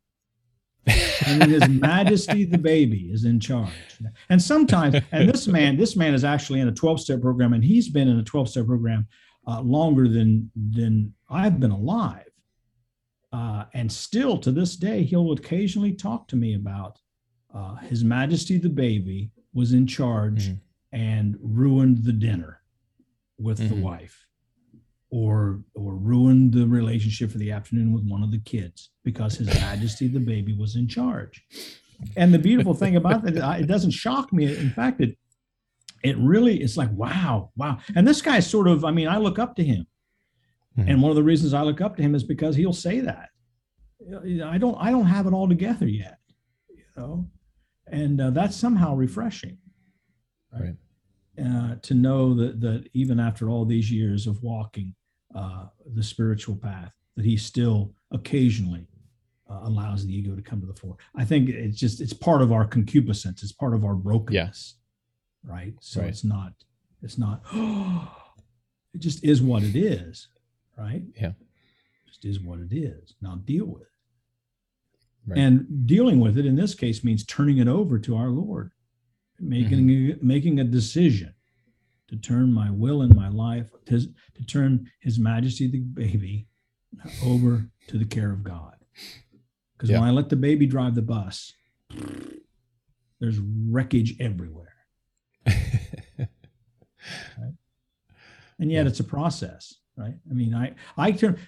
and 1.27 1.43
his 1.45 1.69
majesty 1.69 2.45
the 2.45 2.59
baby 2.59 3.11
is 3.13 3.25
in 3.25 3.41
charge 3.41 3.71
and 4.29 4.41
sometimes 4.41 4.97
and 5.13 5.29
this 5.29 5.47
man 5.47 5.77
this 5.77 5.97
man 5.97 6.15
is 6.15 6.25
actually 6.25 6.61
in 6.61 6.69
a 6.69 6.73
12-step 6.73 7.21
program 7.21 7.53
and 7.53 7.65
he's 7.65 7.89
been 7.89 8.09
in 8.09 8.19
a 8.19 8.23
12-step 8.23 8.67
program 8.67 9.07
uh, 9.47 9.61
longer 9.61 10.09
than 10.09 10.51
than 10.71 11.13
i've 11.31 11.59
been 11.61 11.71
alive 11.71 12.29
uh, 13.33 13.65
and 13.75 13.91
still 13.91 14.39
to 14.39 14.53
this 14.53 14.77
day 14.77 15.03
he'll 15.03 15.33
occasionally 15.33 15.93
talk 15.93 16.29
to 16.29 16.37
me 16.37 16.55
about 16.55 16.99
uh, 17.55 17.77
his 17.77 18.05
majesty 18.05 18.59
the 18.59 18.69
baby 18.69 19.31
was 19.53 19.73
in 19.73 19.87
charge 19.87 20.49
mm-hmm. 20.49 20.99
and 20.99 21.37
ruined 21.41 22.05
the 22.05 22.13
dinner 22.13 22.61
with 23.39 23.59
mm-hmm. 23.59 23.75
the 23.75 23.81
wife 23.81 24.27
or 25.15 25.61
or 25.75 25.95
ruined 25.95 26.53
the 26.53 26.67
relationship 26.67 27.31
for 27.31 27.39
the 27.39 27.53
afternoon 27.53 27.93
with 27.93 28.03
one 28.05 28.25
of 28.25 28.33
the 28.33 28.41
kids 28.41 28.91
because 29.05 29.37
his 29.37 29.47
majesty 29.47 30.09
the 30.09 30.19
baby 30.19 30.53
was 30.53 30.75
in 30.75 30.89
charge. 30.89 31.45
And 32.17 32.35
the 32.35 32.39
beautiful 32.39 32.75
thing 32.75 32.97
about 32.97 33.23
that 33.23 33.61
it 33.61 33.67
doesn't 33.67 33.93
shock 33.93 34.33
me. 34.33 34.45
In 34.45 34.71
fact 34.71 35.01
it 35.01 35.17
it 36.03 36.19
really 36.19 36.61
it's 36.61 36.77
like 36.77 36.91
wow 36.93 37.53
wow. 37.57 37.79
And 37.95 38.09
this 38.09 38.21
guy 38.21 38.41
sort 38.41 38.67
of 38.67 38.85
i 38.85 38.91
mean 38.91 39.07
i 39.07 39.17
look 39.17 39.39
up 39.39 39.55
to 39.57 39.65
him. 39.65 39.87
Mm-hmm. 40.77 40.89
and 40.89 41.03
one 41.03 41.11
of 41.11 41.15
the 41.15 41.23
reasons 41.23 41.55
i 41.55 41.63
look 41.63 41.81
up 41.81 41.95
to 41.95 42.03
him 42.03 42.17
is 42.17 42.25
because 42.25 42.57
he'll 42.57 42.73
say 42.73 42.99
that. 42.99 43.29
I 44.45 44.59
don't 44.59 44.77
i 44.81 44.91
don't 44.91 45.07
have 45.07 45.29
it 45.29 45.33
all 45.33 45.49
together 45.49 45.87
yet 45.87 46.19
you 46.69 46.83
know? 46.97 47.29
And 47.87 48.21
uh, 48.21 48.31
that's 48.31 48.57
somehow 48.57 48.97
refreshing. 48.97 49.59
Right, 50.53 50.75
right. 51.39 51.47
Uh, 51.47 51.77
to 51.83 51.95
know 51.95 52.35
that 52.35 52.61
that 52.61 52.89
even 52.93 53.21
after 53.21 53.49
all 53.49 53.65
these 53.65 53.91
years 53.91 54.27
of 54.27 54.43
walking 54.43 54.95
uh, 55.35 55.67
the 55.95 56.03
spiritual 56.03 56.57
path, 56.57 56.93
that 57.17 57.25
he 57.25 57.37
still 57.37 57.93
occasionally 58.13 58.87
uh, 59.51 59.61
allows 59.65 60.07
the 60.07 60.15
ego 60.15 60.35
to 60.35 60.43
come 60.43 60.61
to 60.61 60.67
the 60.67 60.75
fore. 60.75 60.97
I 61.15 61.25
think 61.25 61.49
it's 61.49 61.79
just 61.79 62.01
it's 62.01 62.13
part 62.13 62.43
of 62.43 62.53
our 62.53 62.65
concupiscence. 62.65 63.43
It's 63.43 63.53
part 63.53 63.75
of 63.75 63.85
our 63.85 63.95
brokenness, 63.95 64.77
yeah. 65.45 65.53
right? 65.53 65.75
So 65.81 66.01
right. 66.01 66.09
it's 66.09 66.25
not 66.25 66.53
it's 67.05 67.19
not. 67.19 67.43
it 68.95 68.99
just 68.99 69.23
is 69.25 69.43
what 69.43 69.63
it 69.63 69.77
is, 69.77 70.29
right? 70.79 71.03
Yeah, 71.21 71.29
it 71.29 72.09
just 72.09 72.25
is 72.25 72.41
what 72.41 72.59
it 72.61 72.75
is. 72.75 73.15
Now 73.21 73.37
deal 73.45 73.67
with 73.67 73.83
it. 73.83 73.89
Right. 75.27 75.39
And 75.39 75.87
dealing 75.87 76.21
with 76.21 76.37
it 76.37 76.47
in 76.47 76.57
this 76.57 76.75
case 76.75 77.05
means 77.05 77.25
turning 77.25 77.59
it 77.59 77.69
over 77.69 77.99
to 77.99 78.17
our 78.17 78.29
Lord, 78.29 78.73
making 79.39 79.87
mm-hmm. 79.87 80.27
making 80.27 80.61
a 80.61 80.65
decision 80.65 81.35
to 82.15 82.21
turn 82.21 82.53
my 82.53 82.71
will 82.71 83.03
and 83.03 83.15
my 83.15 83.29
life, 83.29 83.71
to, 83.87 83.99
to 84.01 84.47
turn 84.47 84.91
His 85.01 85.19
Majesty 85.19 85.67
the 85.67 85.81
baby 85.81 86.47
over 87.25 87.69
to 87.89 87.99
the 87.99 88.05
care 88.05 88.31
of 88.31 88.45
God. 88.45 88.77
Because 89.77 89.91
yeah. 89.91 89.99
when 89.99 90.09
I 90.09 90.13
let 90.13 90.29
the 90.29 90.37
baby 90.37 90.67
drive 90.67 90.95
the 90.95 91.03
bus, 91.03 91.53
there's 93.21 93.41
wreckage 93.41 94.15
everywhere. 94.21 94.75
right? 95.47 95.59
And 98.61 98.71
yet 98.71 98.85
yeah. 98.85 98.91
it's 98.91 99.01
a 99.01 99.05
process, 99.05 99.75
right? 99.97 100.15
I 100.31 100.33
mean, 100.33 100.55
I 100.55 100.77
I 100.97 101.11
turn 101.11 101.41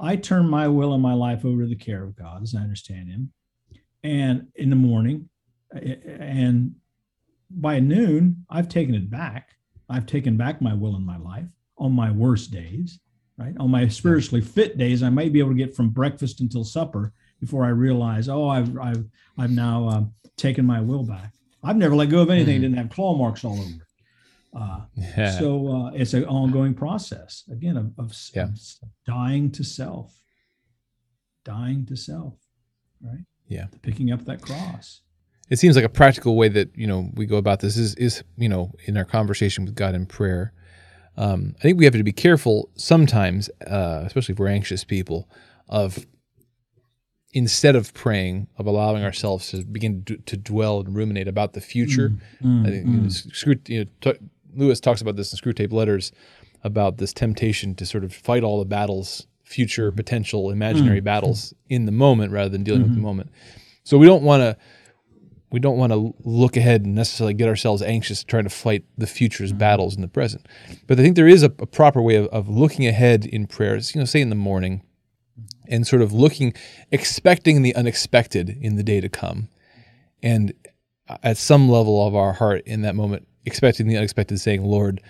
I 0.00 0.16
turn 0.16 0.48
my 0.48 0.68
will 0.68 0.94
and 0.94 1.02
my 1.02 1.12
life 1.12 1.44
over 1.44 1.60
to 1.60 1.68
the 1.68 1.76
care 1.76 2.02
of 2.02 2.16
God 2.16 2.42
as 2.42 2.54
I 2.54 2.60
understand 2.60 3.10
Him, 3.10 3.30
and 4.02 4.46
in 4.54 4.70
the 4.70 4.76
morning, 4.76 5.28
and 5.70 6.76
by 7.50 7.78
noon 7.78 8.46
I've 8.48 8.70
taken 8.70 8.94
it 8.94 9.10
back 9.10 9.55
I've 9.88 10.06
taken 10.06 10.36
back 10.36 10.60
my 10.60 10.74
will 10.74 10.96
in 10.96 11.04
my 11.04 11.16
life 11.16 11.46
on 11.78 11.92
my 11.92 12.10
worst 12.10 12.50
days, 12.50 12.98
right? 13.36 13.54
On 13.58 13.70
my 13.70 13.88
spiritually 13.88 14.40
fit 14.40 14.78
days, 14.78 15.02
I 15.02 15.10
might 15.10 15.32
be 15.32 15.38
able 15.38 15.50
to 15.50 15.56
get 15.56 15.76
from 15.76 15.90
breakfast 15.90 16.40
until 16.40 16.64
supper 16.64 17.12
before 17.40 17.64
I 17.64 17.68
realize, 17.68 18.28
oh, 18.28 18.48
I've 18.48 18.76
I've 18.78 19.04
I've 19.38 19.50
now 19.50 19.88
uh, 19.88 20.04
taken 20.36 20.64
my 20.64 20.80
will 20.80 21.04
back. 21.04 21.32
I've 21.62 21.76
never 21.76 21.94
let 21.94 22.10
go 22.10 22.20
of 22.20 22.30
anything; 22.30 22.58
mm. 22.58 22.62
didn't 22.62 22.78
have 22.78 22.90
claw 22.90 23.16
marks 23.16 23.44
all 23.44 23.58
over. 23.58 23.86
Uh, 24.56 24.80
yeah. 24.94 25.38
So 25.38 25.68
uh, 25.68 25.90
it's 25.94 26.14
an 26.14 26.24
ongoing 26.24 26.72
process 26.72 27.44
again 27.52 27.76
of, 27.76 27.92
of, 27.98 28.16
yeah. 28.34 28.44
of, 28.44 28.58
dying 29.06 29.50
to 29.50 29.62
self, 29.62 30.18
dying 31.44 31.84
to 31.86 31.96
self, 31.96 32.38
right? 33.02 33.24
Yeah, 33.48 33.66
picking 33.82 34.10
up 34.10 34.24
that 34.24 34.40
cross. 34.40 35.02
It 35.48 35.58
seems 35.58 35.76
like 35.76 35.84
a 35.84 35.90
practical 35.90 36.36
way 36.36 36.48
that 36.48 36.76
you 36.76 36.86
know 36.86 37.10
we 37.14 37.26
go 37.26 37.36
about 37.36 37.60
this 37.60 37.76
is 37.76 37.94
is 37.96 38.22
you 38.36 38.48
know 38.48 38.72
in 38.86 38.96
our 38.96 39.04
conversation 39.04 39.64
with 39.64 39.74
God 39.74 39.94
in 39.94 40.06
prayer. 40.06 40.52
Um, 41.16 41.54
I 41.58 41.62
think 41.62 41.78
we 41.78 41.84
have 41.86 41.94
to 41.94 42.02
be 42.02 42.12
careful 42.12 42.68
sometimes, 42.74 43.48
uh, 43.66 44.02
especially 44.04 44.34
if 44.34 44.38
we're 44.38 44.48
anxious 44.48 44.84
people, 44.84 45.30
of 45.68 46.06
instead 47.32 47.74
of 47.74 47.94
praying, 47.94 48.48
of 48.58 48.66
allowing 48.66 49.02
ourselves 49.02 49.50
to 49.50 49.64
begin 49.64 50.04
to, 50.04 50.16
to 50.18 50.36
dwell 50.36 50.80
and 50.80 50.94
ruminate 50.94 51.28
about 51.28 51.52
the 51.54 51.60
future. 51.60 52.10
Mm, 52.10 52.20
mm, 52.42 52.66
I 52.66 52.70
think 52.70 52.86
mm. 52.86 52.92
you 52.92 53.00
know, 53.00 53.08
Screw, 53.08 53.54
you 53.66 53.84
know, 53.84 53.90
t- 54.00 54.18
Lewis 54.54 54.80
talks 54.80 55.00
about 55.00 55.16
this 55.16 55.32
in 55.32 55.38
Screwtape 55.38 55.72
Letters 55.72 56.12
about 56.64 56.98
this 56.98 57.12
temptation 57.12 57.74
to 57.76 57.86
sort 57.86 58.04
of 58.04 58.12
fight 58.12 58.42
all 58.42 58.58
the 58.58 58.64
battles, 58.64 59.26
future 59.44 59.92
potential 59.92 60.50
imaginary 60.50 61.00
mm. 61.00 61.04
battles 61.04 61.54
in 61.68 61.86
the 61.86 61.92
moment 61.92 62.32
rather 62.32 62.48
than 62.48 62.64
dealing 62.64 62.80
mm-hmm. 62.80 62.88
with 62.88 62.94
the 62.94 63.00
mm-hmm. 63.00 63.06
moment. 63.06 63.30
So 63.84 63.98
we 63.98 64.06
don't 64.06 64.22
want 64.22 64.40
to 64.42 64.56
we 65.50 65.60
don't 65.60 65.78
want 65.78 65.92
to 65.92 66.14
look 66.24 66.56
ahead 66.56 66.84
and 66.84 66.94
necessarily 66.94 67.34
get 67.34 67.48
ourselves 67.48 67.82
anxious 67.82 68.24
trying 68.24 68.44
to 68.44 68.50
fight 68.50 68.84
the 68.98 69.06
future's 69.06 69.50
mm-hmm. 69.50 69.58
battles 69.58 69.94
in 69.94 70.02
the 70.02 70.08
present. 70.08 70.46
But 70.86 70.98
I 70.98 71.02
think 71.02 71.16
there 71.16 71.28
is 71.28 71.42
a, 71.42 71.46
a 71.46 71.66
proper 71.66 72.02
way 72.02 72.16
of, 72.16 72.26
of, 72.26 72.48
looking 72.48 72.86
ahead 72.86 73.24
in 73.26 73.46
prayers, 73.46 73.94
you 73.94 74.00
know, 74.00 74.04
say 74.04 74.20
in 74.20 74.30
the 74.30 74.34
morning 74.34 74.82
and 75.68 75.86
sort 75.86 76.02
of 76.02 76.12
looking, 76.12 76.54
expecting 76.90 77.62
the 77.62 77.74
unexpected 77.74 78.50
in 78.60 78.76
the 78.76 78.82
day 78.82 79.00
to 79.00 79.08
come. 79.08 79.48
And 80.22 80.52
at 81.22 81.36
some 81.36 81.68
level 81.68 82.06
of 82.06 82.14
our 82.14 82.32
heart 82.32 82.62
in 82.66 82.82
that 82.82 82.96
moment, 82.96 83.28
expecting 83.44 83.86
the 83.86 83.96
unexpected, 83.96 84.40
saying, 84.40 84.64
Lord, 84.64 85.00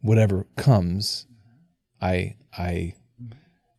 whatever 0.00 0.46
comes, 0.56 1.26
I, 2.00 2.36
I, 2.56 2.94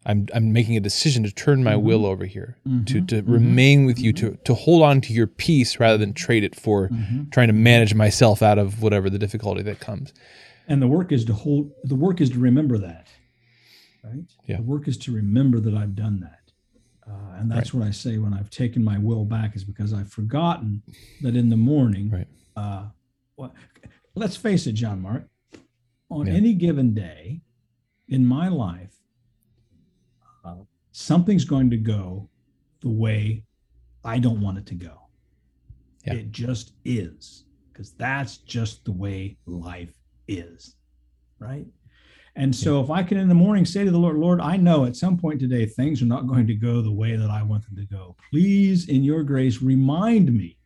I'm 0.05 0.27
I'm 0.33 0.51
making 0.51 0.75
a 0.75 0.79
decision 0.79 1.23
to 1.23 1.31
turn 1.31 1.63
my 1.63 1.73
mm-hmm. 1.73 1.85
will 1.85 2.05
over 2.05 2.25
here, 2.25 2.57
mm-hmm. 2.67 2.83
to 2.85 3.01
to 3.05 3.21
mm-hmm. 3.21 3.31
remain 3.31 3.85
with 3.85 3.99
you, 3.99 4.13
to 4.13 4.37
to 4.43 4.53
hold 4.53 4.83
on 4.83 5.01
to 5.01 5.13
your 5.13 5.27
peace 5.27 5.79
rather 5.79 5.97
than 5.97 6.13
trade 6.13 6.43
it 6.43 6.55
for 6.55 6.89
mm-hmm. 6.89 7.29
trying 7.29 7.47
to 7.47 7.53
manage 7.53 7.93
myself 7.93 8.41
out 8.41 8.57
of 8.57 8.81
whatever 8.81 9.09
the 9.09 9.19
difficulty 9.19 9.61
that 9.63 9.79
comes. 9.79 10.13
And 10.67 10.81
the 10.81 10.87
work 10.87 11.11
is 11.11 11.25
to 11.25 11.33
hold. 11.33 11.71
The 11.83 11.95
work 11.95 12.21
is 12.21 12.29
to 12.31 12.39
remember 12.39 12.77
that, 12.79 13.07
right? 14.03 14.25
Yeah. 14.45 14.57
The 14.57 14.63
work 14.63 14.87
is 14.87 14.97
to 14.99 15.13
remember 15.13 15.59
that 15.61 15.73
I've 15.73 15.95
done 15.95 16.19
that, 16.19 17.11
uh, 17.11 17.39
and 17.39 17.49
that's 17.49 17.73
right. 17.73 17.81
what 17.81 17.87
I 17.87 17.91
say 17.91 18.17
when 18.17 18.33
I've 18.33 18.49
taken 18.49 18.83
my 18.83 18.97
will 18.97 19.25
back 19.25 19.55
is 19.55 19.63
because 19.63 19.93
I've 19.93 20.11
forgotten 20.11 20.83
that 21.21 21.35
in 21.35 21.49
the 21.49 21.57
morning. 21.57 22.09
Right. 22.09 22.27
Uh, 22.55 22.85
well, 23.37 23.53
let's 24.15 24.35
face 24.35 24.67
it, 24.67 24.75
JonMarc. 24.75 25.25
On 26.09 26.27
yeah. 26.27 26.33
any 26.33 26.53
given 26.53 26.93
day, 26.93 27.41
in 28.07 28.25
my 28.25 28.47
life 28.47 28.99
something's 30.93 31.43
going 31.43 31.69
to 31.71 31.77
go 31.77 32.29
the 32.81 32.89
way 32.89 33.43
I 34.05 34.19
don't 34.19 34.39
want 34.39 34.59
it 34.59 34.65
to 34.67 34.75
go. 34.75 35.01
Yeah. 36.05 36.13
It 36.13 36.31
just 36.31 36.73
is, 36.85 37.45
because 37.71 37.91
that's 37.93 38.37
just 38.37 38.85
the 38.85 38.91
way 38.91 39.37
life 39.45 39.93
is. 40.27 40.75
Right. 41.39 41.65
And 42.35 42.55
so 42.55 42.77
yeah. 42.77 42.83
if 42.83 42.89
I 42.89 43.03
can 43.03 43.17
in 43.17 43.27
the 43.27 43.35
morning 43.35 43.65
say 43.65 43.83
to 43.83 43.91
the 43.91 43.97
Lord, 43.97 44.17
Lord, 44.17 44.39
I 44.39 44.57
know 44.57 44.85
at 44.85 44.95
some 44.95 45.17
point 45.17 45.39
today 45.39 45.65
things 45.65 46.01
are 46.01 46.05
not 46.05 46.27
going 46.27 46.47
to 46.47 46.55
go 46.55 46.81
the 46.81 46.91
way 46.91 47.15
that 47.15 47.29
I 47.29 47.43
want 47.43 47.65
them 47.65 47.75
to 47.75 47.85
go. 47.85 48.15
Please, 48.31 48.89
in 48.89 49.03
your 49.03 49.23
grace, 49.23 49.61
remind 49.61 50.33
me 50.33 50.57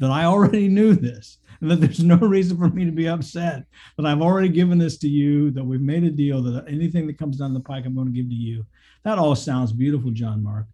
that 0.00 0.10
I 0.10 0.24
already 0.24 0.68
knew 0.68 0.94
this 0.94 1.38
that 1.60 1.80
there's 1.80 2.02
no 2.02 2.16
reason 2.16 2.56
for 2.56 2.68
me 2.68 2.84
to 2.84 2.92
be 2.92 3.08
upset, 3.08 3.64
that 3.96 4.06
I've 4.06 4.22
already 4.22 4.48
given 4.48 4.78
this 4.78 4.96
to 4.98 5.08
you, 5.08 5.50
that 5.52 5.64
we've 5.64 5.80
made 5.80 6.04
a 6.04 6.10
deal, 6.10 6.42
that 6.42 6.68
anything 6.68 7.06
that 7.06 7.18
comes 7.18 7.38
down 7.38 7.54
the 7.54 7.60
pike, 7.60 7.84
I'm 7.84 7.94
going 7.94 8.06
to 8.06 8.12
give 8.12 8.28
to 8.28 8.34
you. 8.34 8.64
That 9.04 9.18
all 9.18 9.34
sounds 9.34 9.72
beautiful, 9.72 10.10
JonMarc. 10.10 10.66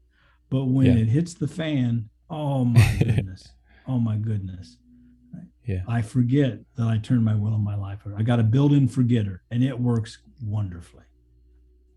But 0.50 0.66
when 0.66 0.86
yeah. 0.86 1.02
it 1.02 1.08
hits 1.08 1.34
the 1.34 1.48
fan, 1.48 2.08
oh 2.28 2.64
my 2.64 2.96
goodness. 2.98 3.48
oh 3.88 3.98
my 3.98 4.16
goodness. 4.16 4.76
Yeah. 5.64 5.80
I 5.88 6.02
forget 6.02 6.58
that 6.76 6.86
I 6.86 6.98
turned 6.98 7.24
my 7.24 7.34
will 7.34 7.54
and 7.54 7.64
my 7.64 7.74
life 7.74 8.00
over. 8.06 8.14
I 8.18 8.22
got 8.22 8.38
a 8.38 8.42
built-in 8.42 8.86
forgetter 8.86 9.42
and 9.50 9.64
it 9.64 9.78
works 9.78 10.18
wonderfully. 10.42 11.04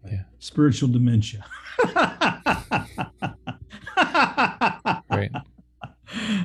Yeah. 0.05 0.23
Spiritual 0.39 0.89
dementia. 0.89 1.45
right. 5.09 5.31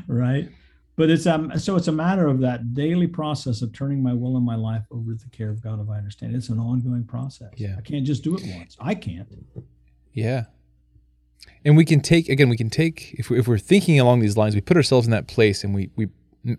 Right 0.09 0.51
but 0.97 1.11
it's 1.11 1.27
um 1.27 1.57
so 1.59 1.77
it's 1.77 1.89
a 1.89 1.93
matter 1.93 2.27
of 2.27 2.41
that 2.41 2.75
daily 2.75 3.07
process 3.07 3.63
of 3.63 3.73
turning 3.73 4.03
my 4.03 4.13
will 4.13 4.37
and 4.37 4.45
my 4.45 4.57
life 4.57 4.85
over 4.91 5.15
to 5.15 5.25
the 5.25 5.31
care 5.31 5.51
of 5.51 5.63
God 5.63 5.81
if 5.81 5.89
I 5.89 5.97
understand. 5.97 6.35
It's 6.35 6.49
an 6.49 6.59
ongoing 6.59 7.05
process. 7.05 7.51
Yeah. 7.57 7.77
I 7.79 7.81
can't 7.81 8.05
just 8.05 8.23
do 8.23 8.37
it 8.37 8.43
once. 8.57 8.77
I 8.81 8.95
can't. 8.95 9.29
Yeah. 10.13 10.45
And 11.65 11.77
we 11.77 11.85
can 11.85 12.01
take 12.01 12.29
again, 12.29 12.49
we 12.49 12.57
can 12.57 12.71
take 12.71 13.15
if 13.19 13.31
we, 13.31 13.39
if 13.39 13.49
we're 13.49 13.59
thinking 13.59 13.99
along 13.99 14.21
these 14.21 14.37
lines, 14.37 14.55
we 14.55 14.61
put 14.61 14.77
ourselves 14.77 15.07
in 15.07 15.11
that 15.13 15.27
place 15.27 15.65
and 15.65 15.75
we 15.75 15.91
we 15.97 16.09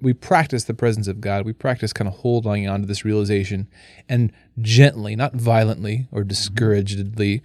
we 0.01 0.13
practice 0.13 0.63
the 0.63 0.73
presence 0.73 1.07
of 1.07 1.21
God. 1.21 1.45
We 1.45 1.53
practice 1.53 1.93
kind 1.93 2.07
of 2.07 2.15
holding 2.15 2.67
on 2.67 2.81
to 2.81 2.87
this 2.87 3.03
realization 3.03 3.67
and 4.07 4.31
gently, 4.61 5.15
not 5.15 5.35
violently 5.35 6.07
or 6.11 6.23
discouragedly, 6.23 7.41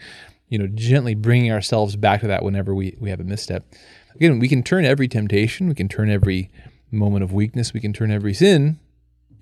you 0.48 0.58
know, 0.58 0.68
gently 0.68 1.14
bringing 1.14 1.52
ourselves 1.52 1.96
back 1.96 2.20
to 2.20 2.28
that 2.28 2.44
whenever 2.44 2.74
we, 2.74 2.96
we 3.00 3.10
have 3.10 3.18
a 3.20 3.24
misstep. 3.24 3.66
Again, 4.14 4.38
we 4.38 4.48
can 4.48 4.62
turn 4.62 4.84
every 4.84 5.08
temptation, 5.08 5.68
we 5.68 5.74
can 5.74 5.88
turn 5.88 6.10
every 6.10 6.50
moment 6.90 7.22
of 7.22 7.32
weakness, 7.32 7.72
we 7.72 7.80
can 7.80 7.92
turn 7.92 8.10
every 8.10 8.34
sin 8.34 8.78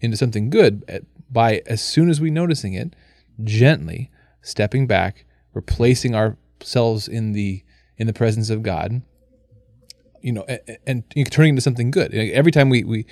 into 0.00 0.16
something 0.16 0.50
good 0.50 1.04
by 1.30 1.62
as 1.66 1.82
soon 1.82 2.08
as 2.08 2.20
we 2.20 2.30
noticing 2.30 2.74
it, 2.74 2.94
gently 3.42 4.10
stepping 4.42 4.86
back, 4.86 5.24
replacing 5.54 6.14
ourselves 6.14 7.08
in 7.08 7.32
the 7.32 7.62
in 7.98 8.06
the 8.06 8.12
presence 8.12 8.50
of 8.50 8.62
God, 8.62 9.00
you 10.20 10.32
know, 10.32 10.44
and, 10.86 11.02
and 11.14 11.32
turning 11.32 11.50
into 11.50 11.62
something 11.62 11.90
good. 11.90 12.14
Every 12.14 12.52
time 12.52 12.68
we 12.68 12.84
we 12.84 13.06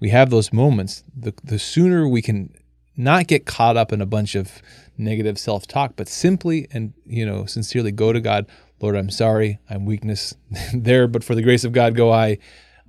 we 0.00 0.10
have 0.10 0.30
those 0.30 0.52
moments, 0.52 1.02
the 1.16 1.34
the 1.42 1.58
sooner 1.58 2.08
we 2.08 2.22
can 2.22 2.54
not 2.96 3.26
get 3.26 3.44
caught 3.44 3.76
up 3.76 3.92
in 3.92 4.00
a 4.00 4.06
bunch 4.06 4.34
of 4.34 4.62
negative 4.96 5.38
self-talk, 5.38 5.94
but 5.96 6.08
simply 6.08 6.66
and 6.70 6.92
you 7.06 7.26
know 7.26 7.46
sincerely 7.46 7.92
go 7.92 8.12
to 8.12 8.20
God. 8.20 8.46
Lord, 8.80 8.94
I'm 8.94 9.10
sorry, 9.10 9.58
I'm 9.70 9.86
weakness 9.86 10.34
there, 10.74 11.08
but 11.08 11.24
for 11.24 11.34
the 11.34 11.42
grace 11.42 11.64
of 11.64 11.72
God 11.72 11.94
go 11.94 12.12
I. 12.12 12.38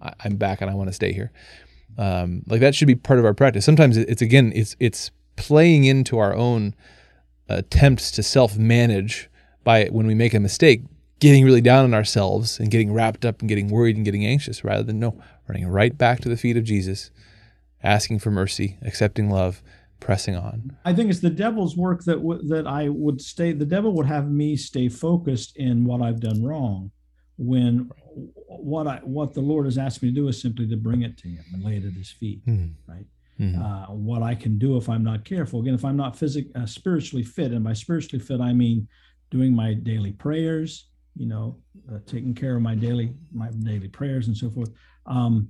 I, 0.02 0.14
am 0.26 0.38
back 0.38 0.62
and 0.62 0.70
I 0.70 0.74
want 0.74 0.90
to 0.90 0.94
stay 0.94 1.14
here. 1.14 1.32
Um, 1.98 2.44
like 2.48 2.62
that 2.62 2.76
should 2.76 2.88
be 2.88 2.96
part 2.96 3.20
of 3.20 3.26
our 3.26 3.34
practice. 3.34 3.66
Sometimes 3.66 3.98
it's 3.98 4.22
again, 4.22 4.52
it's 4.56 4.76
it's 4.80 5.12
playing 5.36 5.86
into 5.86 6.18
our 6.20 6.36
own 6.36 6.76
attempts 7.50 8.12
to 8.12 8.24
self-manage 8.24 9.30
by 9.64 9.86
when 9.86 10.08
we 10.08 10.16
make 10.16 10.34
a 10.34 10.40
mistake, 10.40 10.84
getting 11.20 11.44
really 11.44 11.62
down 11.62 11.86
on 11.86 11.94
ourselves 11.94 12.60
and 12.60 12.72
getting 12.72 12.94
wrapped 12.94 13.26
up 13.26 13.40
and 13.40 13.50
getting 13.50 13.70
worried 13.70 13.96
and 13.96 14.06
getting 14.06 14.26
anxious, 14.26 14.64
rather 14.64 14.84
than 14.84 15.00
no, 15.00 15.20
running 15.48 15.68
right 15.68 15.98
back 15.98 16.20
to 16.22 16.30
the 16.30 16.38
feet 16.38 16.58
of 16.58 16.64
Jesus, 16.64 17.12
asking 17.84 18.20
for 18.20 18.32
mercy, 18.32 18.78
accepting 18.82 19.30
love, 19.30 19.62
pressing 20.00 20.36
on. 20.36 20.78
I 20.86 20.94
think 20.94 21.10
it's 21.10 21.20
the 21.20 21.30
devil's 21.30 21.76
work 21.76 22.04
that 22.04 22.18
w- 22.18 22.48
that 22.48 22.68
I 22.68 22.90
would 22.90 23.22
stay. 23.22 23.54
The 23.54 23.66
devil 23.66 23.94
would 23.94 24.06
have 24.06 24.30
me 24.30 24.56
stay 24.56 24.90
focused 24.90 25.58
in 25.58 25.86
what 25.86 26.02
I've 26.02 26.20
done 26.20 26.44
wrong, 26.44 26.92
when 27.38 27.90
what 28.48 28.88
I 28.88 28.98
what 29.04 29.34
the 29.34 29.42
Lord 29.42 29.66
has 29.66 29.78
asked 29.78 30.02
me 30.02 30.10
to 30.10 30.16
do 30.16 30.28
is 30.28 30.42
simply 30.42 30.68
to 30.68 30.78
bring 30.78 31.04
it 31.04 31.18
to 31.20 31.30
Him 31.30 31.44
and 31.54 31.64
lay 31.64 31.78
it 31.78 31.86
at 31.86 31.94
His 31.94 32.12
feet, 32.12 32.46
mm-hmm. 32.46 32.92
right? 32.92 33.06
Mm-hmm. 33.40 33.62
Uh, 33.62 33.94
what 33.94 34.24
I 34.24 34.34
can 34.34 34.58
do 34.58 34.78
if 34.78 34.90
I'm 34.90 35.04
not 35.04 35.24
careful. 35.24 35.62
Again, 35.62 35.76
if 35.76 35.86
I'm 35.86 35.98
not 35.98 36.18
physically 36.18 36.52
uh, 36.56 36.66
spiritually 36.66 37.24
fit, 37.24 37.52
and 37.52 37.64
by 37.64 37.74
spiritually 37.74 38.24
fit 38.24 38.42
I 38.42 38.54
mean 38.54 38.88
doing 39.30 39.56
my 39.56 39.74
daily 39.76 40.14
prayers, 40.14 40.88
you 41.16 41.28
know, 41.28 41.58
uh, 41.92 42.00
taking 42.08 42.34
care 42.34 42.56
of 42.56 42.62
my 42.62 42.74
daily 42.74 43.14
my 43.32 43.50
daily 43.64 43.90
prayers 43.90 44.28
and 44.28 44.36
so 44.36 44.50
forth. 44.50 44.72
Um, 45.06 45.50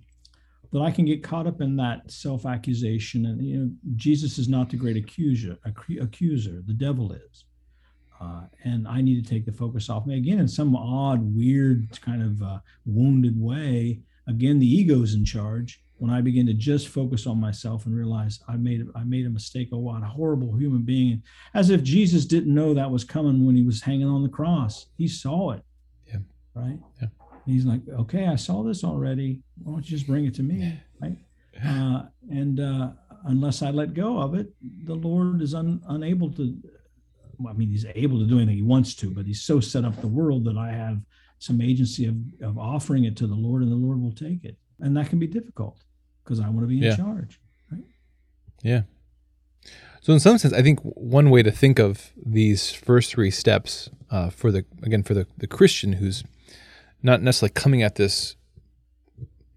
that 0.73 0.81
I 0.81 0.91
can 0.91 1.05
get 1.05 1.23
caught 1.23 1.47
up 1.47 1.61
in 1.61 1.77
that 1.77 2.11
self 2.11 2.45
accusation, 2.45 3.25
and 3.27 3.41
you 3.41 3.57
know, 3.57 3.71
Jesus 3.95 4.37
is 4.37 4.49
not 4.49 4.69
the 4.69 4.75
great 4.75 4.97
accuser. 4.97 5.57
Accuser, 5.65 6.61
the 6.65 6.73
devil 6.73 7.13
is. 7.13 7.45
Uh, 8.19 8.41
and 8.63 8.87
I 8.87 9.01
need 9.01 9.23
to 9.23 9.29
take 9.29 9.45
the 9.45 9.51
focus 9.51 9.89
off 9.89 10.05
me 10.05 10.17
again 10.17 10.39
in 10.39 10.47
some 10.47 10.75
odd, 10.75 11.21
weird, 11.35 11.87
kind 12.01 12.23
of 12.23 12.41
uh, 12.41 12.59
wounded 12.85 13.39
way. 13.39 13.99
Again, 14.27 14.59
the 14.59 14.67
ego's 14.67 15.13
in 15.13 15.23
charge. 15.23 15.81
When 15.99 16.11
I 16.11 16.21
begin 16.21 16.45
to 16.45 16.53
just 16.53 16.89
focus 16.89 17.25
on 17.25 17.39
myself 17.39 17.87
and 17.87 17.95
realize 17.95 18.39
I 18.47 18.55
made 18.55 18.85
I 18.95 19.03
made 19.03 19.25
a 19.25 19.31
mistake. 19.31 19.69
Oh, 19.71 19.79
what 19.79 20.03
a 20.03 20.05
horrible 20.05 20.55
human 20.55 20.83
being! 20.83 21.23
As 21.55 21.71
if 21.71 21.81
Jesus 21.81 22.25
didn't 22.25 22.53
know 22.53 22.75
that 22.75 22.91
was 22.91 23.03
coming 23.03 23.47
when 23.47 23.55
he 23.55 23.63
was 23.63 23.81
hanging 23.81 24.07
on 24.07 24.21
the 24.21 24.29
cross. 24.29 24.85
He 24.95 25.07
saw 25.07 25.51
it. 25.51 25.63
Yeah. 26.05 26.19
Right. 26.53 26.77
Yeah. 27.01 27.07
And 27.47 27.55
he's 27.55 27.65
like, 27.65 27.81
okay, 27.89 28.27
I 28.27 28.35
saw 28.35 28.61
this 28.61 28.83
already. 28.83 29.41
Why 29.63 29.73
don't 29.73 29.89
you 29.89 29.97
just 29.97 30.05
bring 30.05 30.25
it 30.25 30.35
to 30.35 30.43
me? 30.43 30.79
Right. 31.01 31.17
Uh, 31.65 32.03
and 32.29 32.59
uh, 32.59 32.89
unless 33.25 33.63
I 33.63 33.71
let 33.71 33.95
go 33.95 34.19
of 34.19 34.35
it, 34.35 34.53
the 34.85 34.93
Lord 34.93 35.41
is 35.41 35.55
un, 35.55 35.81
unable 35.87 36.31
to 36.33 36.55
I 37.47 37.53
mean, 37.53 37.69
he's 37.69 37.85
able 37.95 38.19
to 38.19 38.25
do 38.25 38.37
anything 38.37 38.55
he 38.55 38.61
wants 38.61 38.95
to, 38.95 39.09
but 39.09 39.25
he's 39.25 39.41
so 39.41 39.59
set 39.59 39.85
up 39.85 39.99
the 40.01 40.07
world 40.07 40.45
that 40.45 40.57
I 40.57 40.71
have 40.71 40.99
some 41.39 41.61
agency 41.61 42.05
of, 42.05 42.15
of 42.41 42.57
offering 42.57 43.03
it 43.03 43.15
to 43.17 43.27
the 43.27 43.35
Lord 43.35 43.61
and 43.61 43.71
the 43.71 43.75
Lord 43.75 44.01
will 44.01 44.13
take 44.13 44.43
it. 44.43 44.57
And 44.79 44.95
that 44.97 45.09
can 45.09 45.19
be 45.19 45.27
difficult 45.27 45.77
because 46.23 46.39
I 46.39 46.49
want 46.49 46.61
to 46.61 46.67
be 46.67 46.77
in 46.77 46.83
yeah. 46.83 46.95
charge. 46.95 47.39
Right? 47.71 47.83
Yeah. 48.63 48.81
So 50.01 50.13
in 50.13 50.19
some 50.19 50.37
sense, 50.37 50.53
I 50.53 50.61
think 50.61 50.79
one 50.81 51.29
way 51.29 51.43
to 51.43 51.51
think 51.51 51.79
of 51.79 52.11
these 52.15 52.71
first 52.71 53.11
three 53.11 53.31
steps 53.31 53.89
uh, 54.09 54.29
for 54.29 54.51
the 54.51 54.65
again 54.83 55.03
for 55.03 55.13
the, 55.13 55.27
the 55.37 55.47
Christian 55.47 55.93
who's 55.93 56.23
not 57.03 57.21
necessarily 57.21 57.53
coming 57.53 57.83
at 57.83 57.95
this 57.95 58.35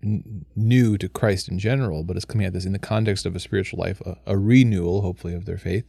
n- 0.03 0.45
new 0.57 0.99
to 0.99 1.09
Christ 1.09 1.49
in 1.49 1.59
general, 1.59 2.03
but 2.03 2.17
is 2.17 2.25
coming 2.25 2.47
at 2.47 2.53
this 2.53 2.65
in 2.65 2.73
the 2.73 2.79
context 2.79 3.27
of 3.27 3.37
a 3.37 3.41
spiritual 3.41 3.79
life, 3.79 4.01
a, 4.01 4.17
a 4.27 4.37
renewal, 4.37 5.03
hopefully, 5.03 5.35
of 5.35 5.45
their 5.45 5.59
faith. 5.59 5.89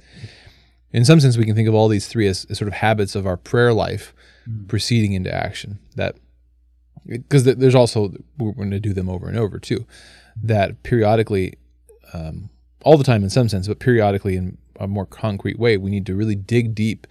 In 0.93 1.05
some 1.05 1.19
sense, 1.19 1.37
we 1.37 1.45
can 1.45 1.55
think 1.55 1.67
of 1.67 1.73
all 1.73 1.87
these 1.87 2.07
three 2.07 2.27
as, 2.27 2.45
as 2.49 2.57
sort 2.57 2.67
of 2.67 2.73
habits 2.73 3.15
of 3.15 3.25
our 3.25 3.37
prayer 3.37 3.73
life 3.73 4.13
mm. 4.49 4.67
proceeding 4.67 5.13
into 5.13 5.33
action. 5.33 5.79
That 5.95 6.15
because 7.05 7.43
there's 7.43 7.75
also 7.75 8.13
we're 8.37 8.51
going 8.53 8.71
to 8.71 8.79
do 8.79 8.93
them 8.93 9.09
over 9.09 9.27
and 9.27 9.37
over 9.37 9.59
too. 9.59 9.85
That 10.41 10.83
periodically, 10.83 11.57
um, 12.13 12.49
all 12.83 12.97
the 12.97 13.03
time 13.03 13.23
in 13.23 13.29
some 13.29 13.49
sense, 13.49 13.67
but 13.67 13.79
periodically 13.79 14.35
in 14.35 14.57
a 14.79 14.87
more 14.87 15.05
concrete 15.05 15.59
way, 15.59 15.77
we 15.77 15.91
need 15.91 16.05
to 16.07 16.15
really 16.15 16.35
dig 16.35 16.75
deep 16.75 17.07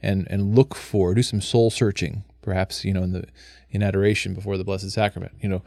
and 0.00 0.26
and 0.30 0.54
look 0.54 0.74
for, 0.74 1.14
do 1.14 1.22
some 1.22 1.40
soul 1.40 1.70
searching, 1.70 2.24
perhaps 2.42 2.84
you 2.84 2.92
know 2.92 3.02
in 3.02 3.12
the 3.12 3.24
in 3.70 3.82
adoration 3.82 4.34
before 4.34 4.56
the 4.56 4.64
Blessed 4.64 4.90
Sacrament. 4.90 5.32
You 5.40 5.48
know, 5.48 5.62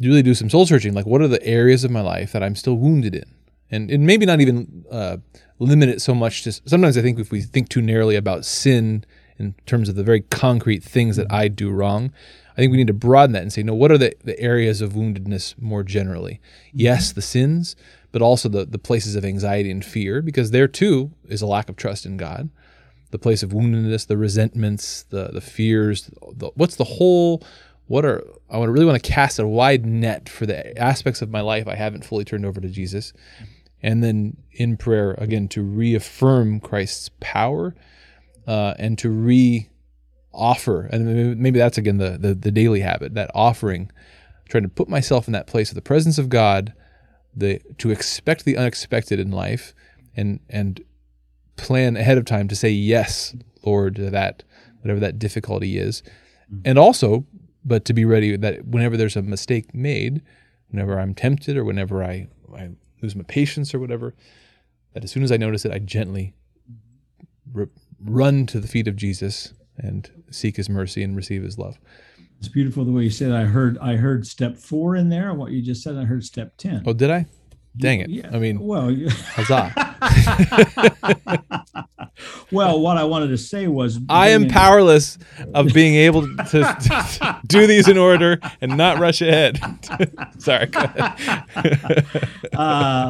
really 0.00 0.22
do 0.22 0.34
some 0.34 0.50
soul 0.50 0.66
searching. 0.66 0.94
Like, 0.94 1.06
what 1.06 1.20
are 1.20 1.28
the 1.28 1.44
areas 1.44 1.84
of 1.84 1.90
my 1.90 2.00
life 2.00 2.32
that 2.32 2.42
I'm 2.42 2.54
still 2.54 2.76
wounded 2.76 3.14
in? 3.14 3.34
And, 3.70 3.90
and 3.90 4.04
maybe 4.04 4.26
not 4.26 4.40
even 4.40 4.84
uh, 4.90 5.18
limit 5.58 5.88
it 5.88 6.02
so 6.02 6.14
much 6.14 6.42
to. 6.44 6.52
Sometimes 6.52 6.98
I 6.98 7.02
think 7.02 7.18
if 7.18 7.30
we 7.30 7.40
think 7.40 7.68
too 7.68 7.80
narrowly 7.80 8.16
about 8.16 8.44
sin 8.44 9.04
in 9.38 9.54
terms 9.64 9.88
of 9.88 9.94
the 9.94 10.02
very 10.02 10.22
concrete 10.22 10.82
things 10.82 11.16
that 11.16 11.30
I 11.30 11.48
do 11.48 11.70
wrong, 11.70 12.12
I 12.52 12.56
think 12.56 12.72
we 12.72 12.76
need 12.76 12.88
to 12.88 12.92
broaden 12.92 13.32
that 13.32 13.42
and 13.42 13.52
say, 13.52 13.62
no, 13.62 13.74
what 13.74 13.90
are 13.90 13.98
the, 13.98 14.14
the 14.24 14.38
areas 14.38 14.80
of 14.80 14.92
woundedness 14.92 15.58
more 15.58 15.82
generally? 15.82 16.40
Yes, 16.72 17.12
the 17.12 17.22
sins, 17.22 17.76
but 18.12 18.22
also 18.22 18.48
the, 18.48 18.66
the 18.66 18.78
places 18.78 19.14
of 19.14 19.24
anxiety 19.24 19.70
and 19.70 19.84
fear, 19.84 20.20
because 20.20 20.50
there 20.50 20.68
too 20.68 21.12
is 21.28 21.40
a 21.40 21.46
lack 21.46 21.68
of 21.68 21.76
trust 21.76 22.04
in 22.04 22.16
God. 22.16 22.50
The 23.12 23.18
place 23.18 23.42
of 23.42 23.50
woundedness, 23.50 24.06
the 24.06 24.16
resentments, 24.16 25.04
the 25.04 25.30
the 25.32 25.40
fears. 25.40 26.10
The, 26.32 26.50
what's 26.54 26.76
the 26.76 26.84
whole 26.84 27.42
what 27.86 28.04
are 28.04 28.22
I 28.48 28.62
really 28.62 28.86
want 28.86 29.02
to 29.02 29.10
cast 29.10 29.40
a 29.40 29.46
wide 29.48 29.84
net 29.84 30.28
for 30.28 30.46
the 30.46 30.78
aspects 30.78 31.22
of 31.22 31.30
my 31.30 31.40
life 31.40 31.66
I 31.66 31.74
haven't 31.74 32.04
fully 32.04 32.24
turned 32.24 32.46
over 32.46 32.60
to 32.60 32.68
Jesus, 32.68 33.12
and 33.82 34.02
then 34.02 34.36
in 34.52 34.76
prayer 34.76 35.12
again 35.18 35.48
to 35.48 35.62
reaffirm 35.62 36.60
Christ's 36.60 37.10
power 37.20 37.74
uh, 38.46 38.74
and 38.78 38.98
to 38.98 39.10
re-offer, 39.10 40.86
and 40.86 41.38
maybe 41.38 41.58
that's 41.58 41.78
again 41.78 41.98
the, 41.98 42.18
the 42.18 42.34
the 42.34 42.50
daily 42.50 42.80
habit 42.80 43.14
that 43.14 43.30
offering, 43.34 43.90
trying 44.48 44.64
to 44.64 44.68
put 44.68 44.88
myself 44.88 45.26
in 45.26 45.32
that 45.32 45.46
place 45.46 45.70
of 45.70 45.74
the 45.74 45.82
presence 45.82 46.18
of 46.18 46.28
God, 46.28 46.72
the 47.34 47.60
to 47.78 47.90
expect 47.90 48.44
the 48.44 48.56
unexpected 48.56 49.20
in 49.20 49.30
life, 49.30 49.74
and 50.16 50.40
and 50.48 50.82
plan 51.56 51.96
ahead 51.96 52.18
of 52.18 52.24
time 52.24 52.48
to 52.48 52.56
say 52.56 52.70
yes, 52.70 53.34
Lord, 53.62 53.96
to 53.96 54.10
that 54.10 54.42
whatever 54.80 55.00
that 55.00 55.18
difficulty 55.18 55.78
is, 55.78 56.02
mm-hmm. 56.50 56.62
and 56.64 56.78
also 56.78 57.26
but 57.64 57.84
to 57.84 57.92
be 57.92 58.04
ready 58.04 58.36
that 58.36 58.66
whenever 58.66 58.96
there's 58.96 59.16
a 59.16 59.22
mistake 59.22 59.74
made, 59.74 60.22
whenever 60.70 60.98
I'm 60.98 61.14
tempted 61.14 61.56
or 61.56 61.64
whenever 61.64 62.02
I, 62.02 62.28
I 62.56 62.70
lose 63.02 63.16
my 63.16 63.24
patience 63.24 63.74
or 63.74 63.78
whatever, 63.78 64.14
that 64.92 65.04
as 65.04 65.10
soon 65.10 65.22
as 65.22 65.32
I 65.32 65.36
notice 65.36 65.64
it, 65.64 65.72
I 65.72 65.78
gently 65.78 66.34
r- 67.54 67.68
run 68.02 68.46
to 68.46 68.60
the 68.60 68.68
feet 68.68 68.88
of 68.88 68.96
Jesus 68.96 69.54
and 69.76 70.10
seek 70.30 70.56
His 70.56 70.68
mercy 70.68 71.02
and 71.02 71.16
receive 71.16 71.42
His 71.42 71.58
love. 71.58 71.78
It's 72.38 72.48
beautiful 72.48 72.84
the 72.84 72.92
way 72.92 73.04
you 73.04 73.10
said. 73.10 73.30
It. 73.30 73.34
I 73.34 73.44
heard 73.44 73.76
I 73.78 73.96
heard 73.96 74.26
step 74.26 74.56
four 74.56 74.96
in 74.96 75.10
there. 75.10 75.34
What 75.34 75.52
you 75.52 75.60
just 75.62 75.82
said, 75.82 75.96
I 75.96 76.04
heard 76.04 76.24
step 76.24 76.56
ten. 76.56 76.82
Oh, 76.86 76.92
did 76.92 77.10
I? 77.10 77.26
Dang 77.76 78.00
it! 78.00 78.08
Yeah. 78.10 78.30
I 78.32 78.38
mean, 78.38 78.58
well, 78.58 78.94
huzzah! 79.10 79.72
well, 82.50 82.80
what 82.80 82.96
I 82.96 83.04
wanted 83.04 83.28
to 83.28 83.38
say 83.38 83.66
was, 83.66 83.98
I 84.08 84.28
am 84.28 84.48
powerless 84.48 85.18
of 85.54 85.72
being 85.72 85.94
able 85.94 86.22
to, 86.22 86.44
to, 86.44 87.40
do 87.46 87.66
these 87.66 87.88
in 87.88 87.98
order 87.98 88.38
and 88.60 88.76
not 88.76 88.98
rush 88.98 89.22
ahead. 89.22 89.60
Sorry. 90.38 90.68
uh, 90.74 91.12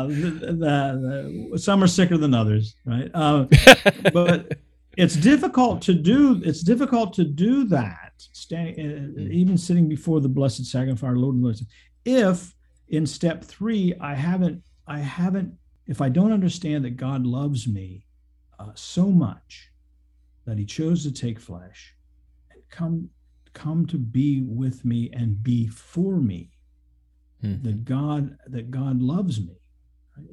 the, 0.06 1.50
the, 1.52 1.58
some 1.58 1.82
are 1.82 1.88
sicker 1.88 2.16
than 2.16 2.34
others, 2.34 2.76
right? 2.84 3.10
Uh, 3.14 3.46
but 4.12 4.58
it's 4.96 5.16
difficult 5.16 5.82
to 5.82 5.94
do. 5.94 6.40
It's 6.44 6.62
difficult 6.62 7.12
to 7.14 7.24
do 7.24 7.64
that. 7.68 8.12
Uh, 8.52 8.56
even 8.56 9.56
sitting 9.56 9.88
before 9.88 10.20
the 10.20 10.28
Blessed 10.28 10.66
Sacrifice, 10.66 11.02
our 11.02 11.16
Lord 11.16 11.36
and 11.36 11.44
Lord, 11.44 11.56
if 12.04 12.54
in 12.88 13.06
step 13.06 13.44
three, 13.44 13.94
I 14.00 14.14
haven't, 14.14 14.62
I 14.86 14.98
haven't, 14.98 15.54
if 15.86 16.00
I 16.00 16.08
don't 16.08 16.32
understand 16.32 16.84
that 16.84 16.96
God 16.96 17.24
loves 17.24 17.66
me 17.66 18.04
uh, 18.60 18.70
so 18.74 19.06
much 19.06 19.70
that 20.46 20.58
he 20.58 20.64
chose 20.64 21.02
to 21.02 21.12
take 21.12 21.40
flesh 21.40 21.94
and 22.50 22.62
come, 22.70 23.08
come 23.54 23.86
to 23.86 23.96
be 23.98 24.42
with 24.42 24.84
me 24.84 25.10
and 25.12 25.42
be 25.42 25.66
for 25.66 26.16
me, 26.16 26.50
mm-hmm. 27.42 27.66
that 27.66 27.84
God, 27.84 28.36
that 28.46 28.70
God 28.70 29.00
loves 29.00 29.40
me 29.40 29.56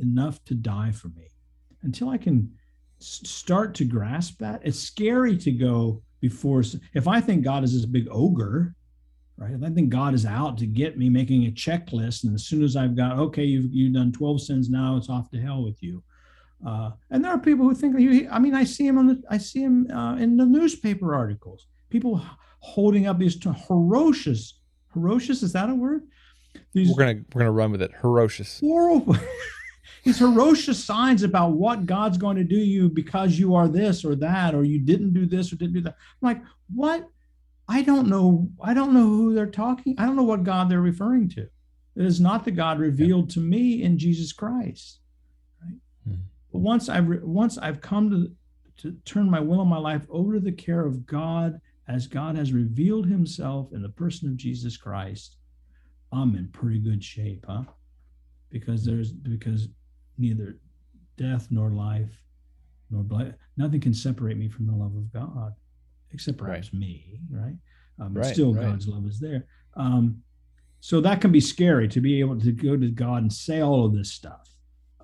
enough 0.01 0.43
to 0.45 0.53
die 0.53 0.91
for 0.91 1.07
me. 1.09 1.29
Until 1.83 2.09
I 2.09 2.17
can 2.17 2.51
start 2.99 3.73
to 3.75 3.85
grasp 3.85 4.39
that, 4.39 4.61
it's 4.63 4.79
scary 4.79 5.37
to 5.37 5.51
go 5.51 6.01
before. 6.19 6.63
If 6.93 7.07
I 7.07 7.21
think 7.21 7.43
God 7.43 7.63
is 7.63 7.73
this 7.73 7.85
big 7.85 8.07
ogre, 8.11 8.75
right? 9.37 9.53
If 9.53 9.63
I 9.63 9.69
think 9.69 9.89
God 9.89 10.13
is 10.13 10.25
out 10.25 10.57
to 10.57 10.65
get 10.65 10.97
me, 10.97 11.09
making 11.09 11.45
a 11.45 11.51
checklist, 11.51 12.23
and 12.23 12.33
as 12.33 12.45
soon 12.45 12.63
as 12.63 12.75
I've 12.75 12.95
got, 12.95 13.17
okay, 13.19 13.43
you've 13.45 13.71
you've 13.73 13.93
done 13.93 14.11
12 14.11 14.41
sins 14.41 14.69
now, 14.69 14.97
it's 14.97 15.09
off 15.09 15.29
to 15.31 15.41
hell 15.41 15.63
with 15.63 15.81
you. 15.81 16.03
Uh, 16.65 16.91
and 17.11 17.23
there 17.23 17.31
are 17.31 17.39
people 17.39 17.67
who 17.67 17.75
think, 17.75 17.99
you. 17.99 18.27
I 18.31 18.39
mean, 18.39 18.55
I 18.55 18.63
see 18.63 18.87
him 18.87 18.97
on 18.97 19.07
the, 19.07 19.23
I 19.29 19.37
see 19.37 19.61
him 19.61 19.89
uh, 19.91 20.15
in 20.15 20.37
the 20.37 20.45
newspaper 20.45 21.13
articles. 21.13 21.67
People 21.89 22.21
holding 22.59 23.07
up 23.07 23.19
these 23.19 23.37
ferocious, 23.67 24.59
ferocious 24.93 25.43
is 25.43 25.53
that 25.53 25.69
a 25.69 25.75
word? 25.75 26.03
These 26.73 26.89
we're 26.89 27.05
gonna 27.05 27.21
we're 27.33 27.41
gonna 27.41 27.51
run 27.51 27.71
with 27.71 27.81
it. 27.81 27.91
Ferocious. 28.01 28.59
Horrible. 28.59 29.15
these 30.03 30.17
ferocious 30.17 30.83
signs 30.83 31.23
about 31.23 31.51
what 31.51 31.85
God's 31.85 32.17
going 32.17 32.37
to 32.37 32.43
do 32.43 32.57
you 32.57 32.89
because 32.89 33.37
you 33.37 33.55
are 33.55 33.67
this 33.67 34.03
or 34.03 34.15
that, 34.15 34.55
or 34.55 34.63
you 34.63 34.79
didn't 34.79 35.13
do 35.13 35.25
this 35.25 35.53
or 35.53 35.57
didn't 35.57 35.75
do 35.75 35.81
that. 35.81 35.95
I'm 36.21 36.27
like, 36.27 36.41
what? 36.73 37.07
I 37.69 37.81
don't 37.81 38.07
know. 38.07 38.49
I 38.63 38.73
don't 38.73 38.93
know 38.93 39.05
who 39.05 39.35
they're 39.35 39.45
talking. 39.45 39.95
I 39.97 40.05
don't 40.05 40.15
know 40.15 40.23
what 40.23 40.43
God 40.43 40.69
they're 40.69 40.81
referring 40.81 41.29
to. 41.29 41.41
It 41.41 42.05
is 42.05 42.21
not 42.21 42.45
the 42.45 42.51
God 42.51 42.79
revealed 42.79 43.29
yeah. 43.29 43.33
to 43.35 43.39
me 43.41 43.83
in 43.83 43.97
Jesus 43.97 44.31
Christ. 44.31 44.99
Right? 45.61 45.77
Mm-hmm. 46.07 46.21
But 46.57 46.63
once 46.63 46.89
I've 46.89 47.07
re- 47.07 47.19
once 47.21 47.59
I've 47.59 47.81
come 47.81 48.09
to 48.09 48.31
to 48.81 48.97
turn 49.05 49.29
my 49.29 49.39
will 49.39 49.61
and 49.61 49.69
my 49.69 49.77
life 49.77 50.07
over 50.09 50.33
to 50.33 50.39
the 50.39 50.51
care 50.51 50.83
of 50.83 51.05
God 51.05 51.61
as 51.87 52.07
God 52.07 52.35
has 52.35 52.51
revealed 52.51 53.05
Himself 53.05 53.73
in 53.73 53.83
the 53.83 53.89
person 53.89 54.27
of 54.27 54.37
Jesus 54.37 54.75
Christ, 54.75 55.37
I'm 56.11 56.35
in 56.35 56.47
pretty 56.47 56.79
good 56.79 57.03
shape, 57.03 57.45
huh? 57.47 57.65
Because 58.49 58.83
there's 58.83 59.11
because 59.11 59.67
neither 60.17 60.57
death 61.15 61.49
nor 61.51 61.69
life 61.69 62.09
nor 62.89 63.03
blood, 63.03 63.35
nothing 63.55 63.79
can 63.79 63.93
separate 63.93 64.37
me 64.37 64.49
from 64.49 64.65
the 64.65 64.73
love 64.73 64.95
of 64.95 65.13
God 65.13 65.53
except 66.11 66.39
perhaps 66.39 66.73
right. 66.73 66.79
me, 66.79 67.19
right? 67.29 67.57
Um, 68.01 68.15
right, 68.15 68.33
still, 68.33 68.55
right. 68.55 68.65
God's 68.65 68.87
love 68.87 69.05
is 69.05 69.19
there. 69.19 69.45
Um, 69.75 70.23
so 70.79 71.01
that 71.01 71.21
can 71.21 71.31
be 71.31 71.39
scary 71.39 71.87
to 71.89 72.01
be 72.01 72.19
able 72.19 72.39
to 72.39 72.51
go 72.51 72.75
to 72.75 72.89
God 72.89 73.21
and 73.21 73.31
say 73.31 73.61
all 73.61 73.85
of 73.85 73.93
this 73.93 74.11
stuff. 74.11 74.56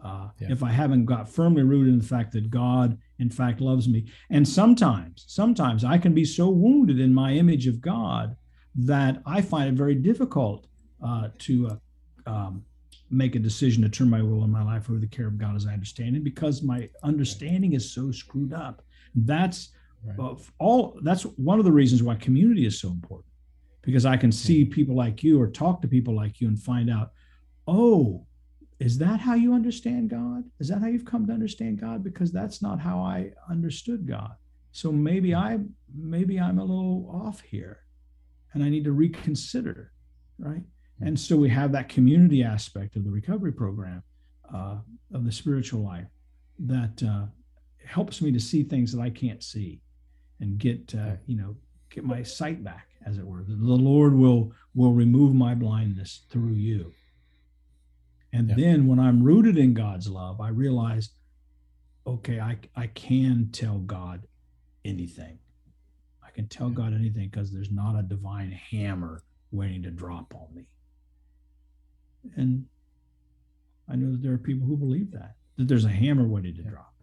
Uh, 0.04 0.28
yeah. 0.40 0.52
If 0.52 0.64
I 0.64 0.70
haven't 0.70 1.06
got 1.06 1.30
firmly 1.30 1.64
rooted 1.64 1.94
in 1.94 2.00
the 2.00 2.06
fact 2.06 2.34
that 2.34 2.50
God, 2.50 2.98
in 3.20 3.30
fact, 3.30 3.62
loves 3.62 3.88
me, 3.88 4.06
and 4.30 4.46
sometimes, 4.46 5.24
sometimes 5.28 5.86
I 5.86 5.98
can 5.98 6.14
be 6.14 6.26
so 6.26 6.50
wounded 6.50 7.00
in 7.00 7.14
my 7.14 7.32
image 7.34 7.68
of 7.68 7.80
God 7.80 8.36
that 8.76 9.22
I 9.26 9.42
find 9.42 9.70
it 9.70 9.76
very 9.76 9.96
difficult 9.96 10.68
uh, 11.02 11.30
to 11.40 11.70
uh, 12.28 12.30
um, 12.30 12.66
make 13.10 13.36
a 13.36 13.40
decision 13.40 13.82
to 13.84 13.90
turn 13.90 14.10
my 14.10 14.22
will 14.22 14.44
and 14.44 14.52
my 14.52 14.64
life 14.64 14.90
over 14.90 15.00
the 15.00 15.08
care 15.08 15.28
of 15.28 15.38
God 15.38 15.56
as 15.56 15.66
I 15.66 15.74
understand 15.74 16.18
it, 16.18 16.24
because 16.24 16.64
my 16.64 16.90
understanding 17.04 17.74
is 17.74 17.94
so 17.94 18.12
screwed 18.12 18.54
up. 18.54 18.84
That's 19.16 19.70
Right. 20.06 20.36
all 20.60 21.00
that's 21.02 21.24
one 21.24 21.60
of 21.60 21.66
the 21.66 21.72
reasons 21.72 22.04
why 22.04 22.16
community 22.16 22.66
is 22.66 22.78
so 22.78 22.90
important 22.90 23.32
because 23.84 24.06
I 24.06 24.18
can 24.18 24.34
see 24.34 24.64
mm-hmm. 24.64 24.74
people 24.74 24.96
like 24.96 25.24
you 25.24 25.40
or 25.40 25.48
talk 25.48 25.82
to 25.82 25.88
people 25.88 26.16
like 26.16 26.42
you 26.42 26.48
and 26.48 26.60
find 26.60 26.90
out, 26.90 27.12
oh, 27.68 28.26
is 28.84 28.98
that 28.98 29.20
how 29.22 29.34
you 29.34 29.54
understand 29.54 30.10
God? 30.10 30.44
Is 30.60 30.68
that 30.68 30.82
how 30.82 30.88
you've 30.88 31.06
come 31.06 31.26
to 31.28 31.34
understand 31.34 31.80
God? 31.80 32.04
Because 32.04 32.32
that's 32.32 32.62
not 32.62 32.80
how 32.80 33.00
I 33.00 33.32
understood 33.50 34.06
God. 34.06 34.34
So 34.72 34.92
maybe. 34.92 35.34
I 35.34 35.60
maybe 35.96 36.40
I'm 36.40 36.60
a 36.60 36.66
little 36.66 37.10
off 37.10 37.40
here 37.42 37.80
and 38.54 38.64
I 38.64 38.70
need 38.70 38.84
to 38.84 38.92
reconsider, 38.92 39.94
right? 40.38 40.62
Mm-hmm. 40.62 41.08
And 41.08 41.20
so 41.20 41.38
we 41.38 41.50
have 41.50 41.72
that 41.72 41.88
community 41.88 42.44
aspect 42.44 42.96
of 42.96 43.06
the 43.06 43.12
recovery 43.12 43.54
program 43.54 44.04
uh, 44.54 44.78
of 45.14 45.24
the 45.24 45.32
spiritual 45.32 45.82
life 45.84 46.08
that 46.60 47.02
uh, 47.04 47.26
helps 47.86 48.22
me 48.22 48.32
to 48.32 48.40
see 48.40 48.64
things 48.64 48.92
that 48.92 49.02
I 49.02 49.10
can't 49.10 49.44
see 49.44 49.82
and 50.40 50.58
get 50.58 50.94
uh, 50.94 51.16
you 51.26 51.38
know 51.38 51.56
get 51.90 52.04
my 52.04 52.22
sight 52.24 52.64
back 52.64 52.90
as 53.06 53.18
it 53.18 53.26
were 53.26 53.44
the 53.48 53.56
lord 53.56 54.16
will 54.16 54.52
will 54.74 54.94
remove 54.94 55.36
my 55.36 55.54
blindness 55.54 56.22
through 56.30 56.54
you 56.54 56.92
and 58.34 58.50
yeah. 58.50 58.56
then 58.58 58.88
when 58.88 59.00
i'm 59.00 59.24
rooted 59.24 59.58
in 59.58 59.74
god's 59.74 60.10
love 60.10 60.42
i 60.42 60.50
realize 60.50 61.12
okay 62.06 62.40
i 62.40 62.58
i 62.76 62.88
can 62.88 63.50
tell 63.52 63.78
god 63.80 64.28
anything 64.84 65.38
i 66.26 66.30
can 66.32 66.48
tell 66.48 66.70
god 66.70 66.94
anything 66.94 67.30
because 67.30 67.52
there's 67.54 67.72
not 67.72 67.98
a 67.98 68.04
divine 68.04 68.52
hammer 68.52 69.24
waiting 69.52 69.84
to 69.84 69.92
drop 69.92 70.34
on 70.36 70.54
me 70.56 70.66
and 72.36 72.66
I 73.90 73.96
know 73.96 74.12
that 74.12 74.22
there 74.22 74.34
are 74.34 74.38
people 74.38 74.68
who 74.68 74.78
believe 74.78 75.12
that 75.12 75.36
that 75.58 75.68
there's 75.68 75.86
a 75.86 75.90
hammer 75.90 76.28
waiting 76.28 76.56
to 76.56 76.64
drop. 76.64 76.94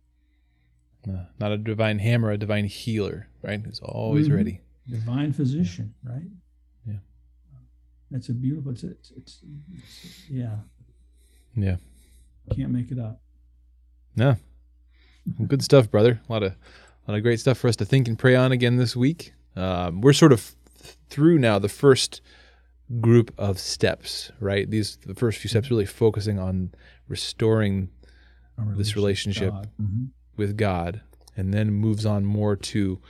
Uh, 1.09 1.25
not 1.39 1.53
a 1.53 1.57
divine 1.57 1.99
hammer, 1.99 2.31
a 2.31 2.39
divine 2.39 2.67
healer, 2.67 3.29
right? 3.43 3.61
Who's 3.65 3.81
always 3.81 4.27
mm-hmm. 4.27 4.37
ready. 4.37 4.61
Divine 4.89 5.33
physician, 5.33 5.95
yeah. 6.05 6.13
right? 6.13 6.31
Yeah. 6.87 6.95
That's 8.11 8.29
a 8.29 8.33
beautiful. 8.33 8.73
It's, 8.73 8.83
it's, 8.83 9.13
it's, 9.17 9.41
it's 9.73 10.29
yeah. 10.29 10.57
Yeah. 11.55 11.77
Can't 12.55 12.71
make 12.71 12.91
it 12.91 12.99
up. 12.99 13.21
No. 14.17 14.37
Well, 15.39 15.47
good 15.47 15.63
stuff, 15.63 15.91
brother. 15.91 16.21
A 16.29 16.33
lot 16.33 16.43
of, 16.43 16.53
a 16.53 17.11
lot 17.11 17.17
of 17.17 17.23
great 17.23 17.41
stuff 17.41 17.59
for 17.59 17.69
us 17.69 17.77
to 17.77 17.85
think 17.85 18.09
and 18.09 18.19
pray 18.19 18.35
on 18.35 18.53
again 18.53 18.77
this 18.77 18.97
week. 18.97 19.33
Um, 19.57 20.01
we're 20.01 20.13
sort 20.13 20.33
of 20.33 20.55
through 21.09 21.39
now 21.39 21.59
the 21.59 21.69
first 21.69 22.21
group 23.01 23.33
of 23.39 23.59
steps, 23.59 24.33
right? 24.41 24.69
These 24.69 24.99
the 25.07 25.15
first 25.15 25.39
few 25.39 25.49
steps 25.49 25.71
really 25.71 25.87
focusing 25.87 26.39
on 26.39 26.73
restoring 27.09 27.91
relationship 28.57 28.79
this 28.79 28.97
relationship 28.97 29.51
God. 29.51 29.71
Mm-hmm. 29.81 30.05
with 30.37 30.57
God, 30.57 31.01
and 31.37 31.55
then 31.55 31.71
moves 31.71 32.05
on 32.05 32.25
more 32.25 32.57
to 32.57 33.01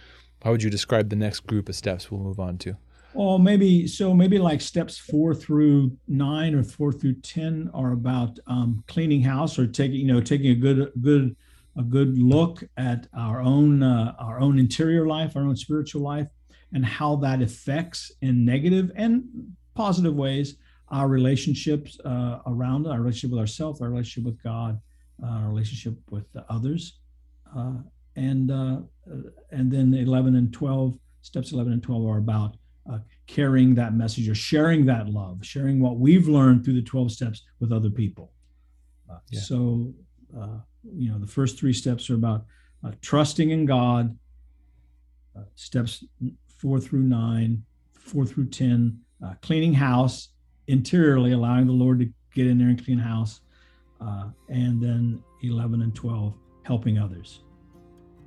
how 0.43 0.53
would 0.53 0.63
you 0.63 0.71
describe 0.71 1.09
the 1.09 1.17
next 1.17 1.47
group 1.47 1.69
of 1.69 1.77
steps 1.77 2.11
we'll 2.11 2.21
move 2.21 2.41
on 2.41 2.59
to? 2.59 2.77
Well, 3.13 3.39
maybe 3.39 3.89
so. 3.89 4.15
Maybe 4.15 4.39
like 4.39 4.61
steps 4.61 4.97
four 4.97 5.35
through 5.35 5.97
nine 6.07 6.55
or 6.55 6.63
four 6.63 6.93
through 6.93 7.15
ten 7.15 7.69
are 7.75 7.93
about 7.93 8.39
um, 8.47 8.85
cleaning 8.87 9.23
house 9.23 9.59
or 9.59 9.67
taking, 9.67 9.99
you 10.01 10.07
know, 10.07 10.21
taking 10.21 10.53
a 10.53 10.55
good, 10.55 10.93
good, 11.01 11.37
a 11.77 11.83
good 11.83 12.17
look 12.19 12.63
at 12.77 13.09
our 13.17 13.41
own, 13.41 13.83
uh, 13.83 14.15
our 14.19 14.39
own 14.39 14.59
interior 14.59 15.07
life, 15.07 15.35
our 15.35 15.43
own 15.43 15.57
spiritual 15.57 16.03
life, 16.03 16.29
and 16.73 16.85
how 16.85 17.17
that 17.17 17.43
affects 17.43 18.13
in 18.23 18.45
negative 18.45 18.93
and 18.95 19.25
positive 19.75 20.15
ways 20.15 20.57
our 20.89 21.09
relationships 21.09 21.99
uh, 22.05 22.39
around 22.47 22.87
our 22.87 23.01
relationship 23.01 23.31
with 23.31 23.41
ourselves, 23.41 23.81
our 23.81 23.89
relationship 23.89 24.25
with 24.25 24.43
God, 24.43 24.81
uh, 25.23 25.27
our 25.27 25.49
relationship 25.49 25.95
with 26.11 26.27
others, 26.49 26.99
uh, 27.57 27.75
and 28.17 28.51
uh, 28.51 28.79
and 29.51 29.71
then 29.71 29.95
11 29.95 30.37
and 30.37 30.53
12 30.53 30.99
steps 31.23 31.53
11 31.53 31.73
and 31.73 31.83
12 31.83 32.07
are 32.07 32.19
about 32.19 32.57
uh, 32.91 32.99
carrying 33.27 33.75
that 33.75 33.95
message 33.95 34.29
or 34.29 34.35
sharing 34.35 34.85
that 34.87 35.09
love, 35.09 35.39
sharing 35.45 35.81
what 35.81 35.99
we've 35.99 36.29
learned 36.29 36.65
through 36.65 36.75
the 36.75 36.83
12 36.83 37.13
steps 37.13 37.43
with 37.61 37.73
other 37.73 37.91
people. 37.91 38.33
Yeah. 39.31 39.41
So 39.41 39.93
you 40.97 41.11
know 41.11 41.19
the 41.19 41.27
first 41.27 41.59
three 41.59 41.73
steps 41.73 42.11
are 42.11 42.15
about 42.15 42.45
trusting 43.03 43.51
in 43.51 43.67
God. 43.67 44.17
steps 45.55 46.05
four 46.49 46.81
through 46.81 47.03
nine, 47.03 47.65
four 47.93 48.27
through 48.27 48.47
ten 48.47 49.01
uh, 49.25 49.35
cleaning 49.43 49.75
house 49.75 50.31
interiorly, 50.67 51.33
allowing 51.33 51.67
the 51.67 51.73
Lord 51.73 52.01
to 52.01 52.09
get 52.35 52.47
in 52.47 52.59
there 52.59 52.69
and 52.69 52.83
clean 52.83 52.99
house, 52.99 53.41
uh, 54.01 54.29
and 54.49 54.83
then 54.83 55.23
11 55.43 55.83
and 55.83 55.95
12 55.95 56.35
helping 56.63 56.99
others. 56.99 57.41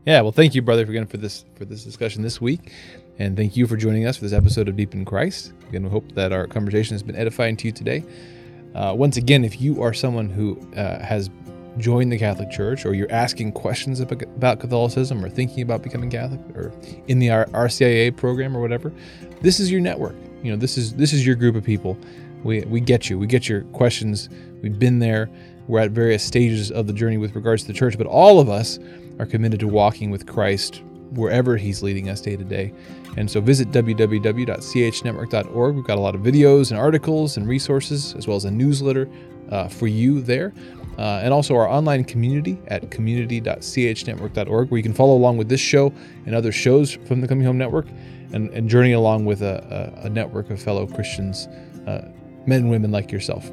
Yeah, 0.05 0.21
well, 0.21 0.31
thank 0.31 0.53
you, 0.53 0.61
brother, 0.61 0.83
again 0.83 1.07
for 1.07 1.17
this 1.17 1.45
for 1.55 1.65
this 1.65 1.83
discussion 1.83 2.21
this 2.21 2.41
week, 2.41 2.73
and 3.19 3.37
thank 3.37 3.55
you 3.55 3.67
for 3.67 3.77
joining 3.77 4.05
us 4.05 4.17
for 4.17 4.23
this 4.23 4.33
episode 4.33 4.67
of 4.67 4.75
Deep 4.75 4.93
in 4.93 5.05
Christ. 5.05 5.53
Again, 5.69 5.83
we 5.83 5.89
hope 5.89 6.11
that 6.13 6.31
our 6.31 6.47
conversation 6.47 6.93
has 6.93 7.03
been 7.03 7.15
edifying 7.15 7.55
to 7.57 7.67
you 7.67 7.71
today. 7.71 8.03
Uh, 8.75 8.93
once 8.97 9.17
again, 9.17 9.43
if 9.43 9.61
you 9.61 9.81
are 9.83 9.93
someone 9.93 10.29
who 10.29 10.59
uh, 10.75 10.99
has 10.99 11.29
joined 11.77 12.11
the 12.11 12.17
Catholic 12.17 12.49
Church, 12.49 12.85
or 12.85 12.93
you're 12.93 13.11
asking 13.11 13.51
questions 13.51 13.99
about 13.99 14.59
Catholicism, 14.59 15.23
or 15.23 15.29
thinking 15.29 15.61
about 15.61 15.83
becoming 15.83 16.09
Catholic, 16.09 16.39
or 16.55 16.71
in 17.07 17.19
the 17.19 17.27
RCIA 17.27 18.15
program 18.15 18.55
or 18.55 18.61
whatever, 18.61 18.91
this 19.41 19.59
is 19.59 19.71
your 19.71 19.81
network. 19.81 20.15
You 20.41 20.51
know 20.51 20.57
this 20.57 20.77
is 20.77 20.93
this 20.95 21.13
is 21.13 21.25
your 21.25 21.35
group 21.35 21.55
of 21.55 21.63
people. 21.63 21.97
We 22.43 22.61
we 22.61 22.79
get 22.79 23.09
you. 23.09 23.17
We 23.17 23.27
get 23.27 23.47
your 23.47 23.61
questions. 23.65 24.29
We've 24.61 24.77
been 24.77 24.99
there. 24.99 25.29
We're 25.67 25.79
at 25.79 25.91
various 25.91 26.23
stages 26.23 26.71
of 26.71 26.87
the 26.87 26.93
journey 26.93 27.17
with 27.17 27.35
regards 27.35 27.61
to 27.63 27.67
the 27.67 27.73
church 27.73 27.97
but 27.97 28.07
all 28.07 28.39
of 28.39 28.49
us 28.49 28.79
are 29.19 29.25
committed 29.25 29.59
to 29.61 29.67
walking 29.67 30.11
with 30.11 30.27
christ 30.27 30.83
wherever 31.15 31.57
he's 31.57 31.83
leading 31.83 32.09
us 32.09 32.21
day 32.21 32.35
to 32.35 32.43
day 32.43 32.73
and 33.17 33.29
so 33.29 33.39
visit 33.41 33.71
www.chnetwork.org 33.71 35.75
we've 35.75 35.85
got 35.85 35.97
a 35.97 36.01
lot 36.01 36.15
of 36.15 36.21
videos 36.21 36.71
and 36.71 36.79
articles 36.79 37.37
and 37.37 37.47
resources 37.47 38.15
as 38.15 38.27
well 38.27 38.37
as 38.37 38.45
a 38.45 38.51
newsletter 38.51 39.09
uh, 39.49 39.67
for 39.67 39.87
you 39.87 40.21
there 40.21 40.53
uh, 40.97 41.21
and 41.23 41.33
also 41.33 41.55
our 41.55 41.67
online 41.67 42.03
community 42.03 42.59
at 42.67 42.91
community.chnetwork.org 42.91 44.69
where 44.69 44.77
you 44.77 44.83
can 44.83 44.93
follow 44.93 45.15
along 45.15 45.37
with 45.37 45.49
this 45.49 45.59
show 45.59 45.91
and 46.25 46.35
other 46.35 46.51
shows 46.51 46.91
from 46.91 47.21
the 47.21 47.27
coming 47.27 47.45
home 47.45 47.57
network 47.57 47.87
and, 48.33 48.49
and 48.49 48.69
journey 48.69 48.91
along 48.91 49.25
with 49.25 49.41
a, 49.41 50.01
a, 50.03 50.07
a 50.07 50.09
network 50.09 50.49
of 50.49 50.61
fellow 50.61 50.85
Christians, 50.85 51.47
uh, 51.87 52.09
men 52.45 52.61
and 52.61 52.69
women 52.69 52.91
like 52.91 53.11
yourself. 53.11 53.49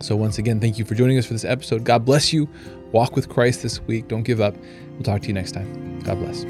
So, 0.00 0.16
once 0.16 0.38
again, 0.38 0.60
thank 0.60 0.78
you 0.78 0.84
for 0.84 0.94
joining 0.94 1.18
us 1.18 1.26
for 1.26 1.32
this 1.32 1.44
episode. 1.44 1.84
God 1.84 2.04
bless 2.04 2.32
you. 2.32 2.48
Walk 2.92 3.14
with 3.16 3.28
Christ 3.28 3.62
this 3.62 3.80
week. 3.82 4.08
Don't 4.08 4.22
give 4.22 4.40
up. 4.40 4.54
We'll 4.92 5.02
talk 5.02 5.22
to 5.22 5.28
you 5.28 5.34
next 5.34 5.52
time. 5.52 6.00
God 6.00 6.18
bless. 6.18 6.44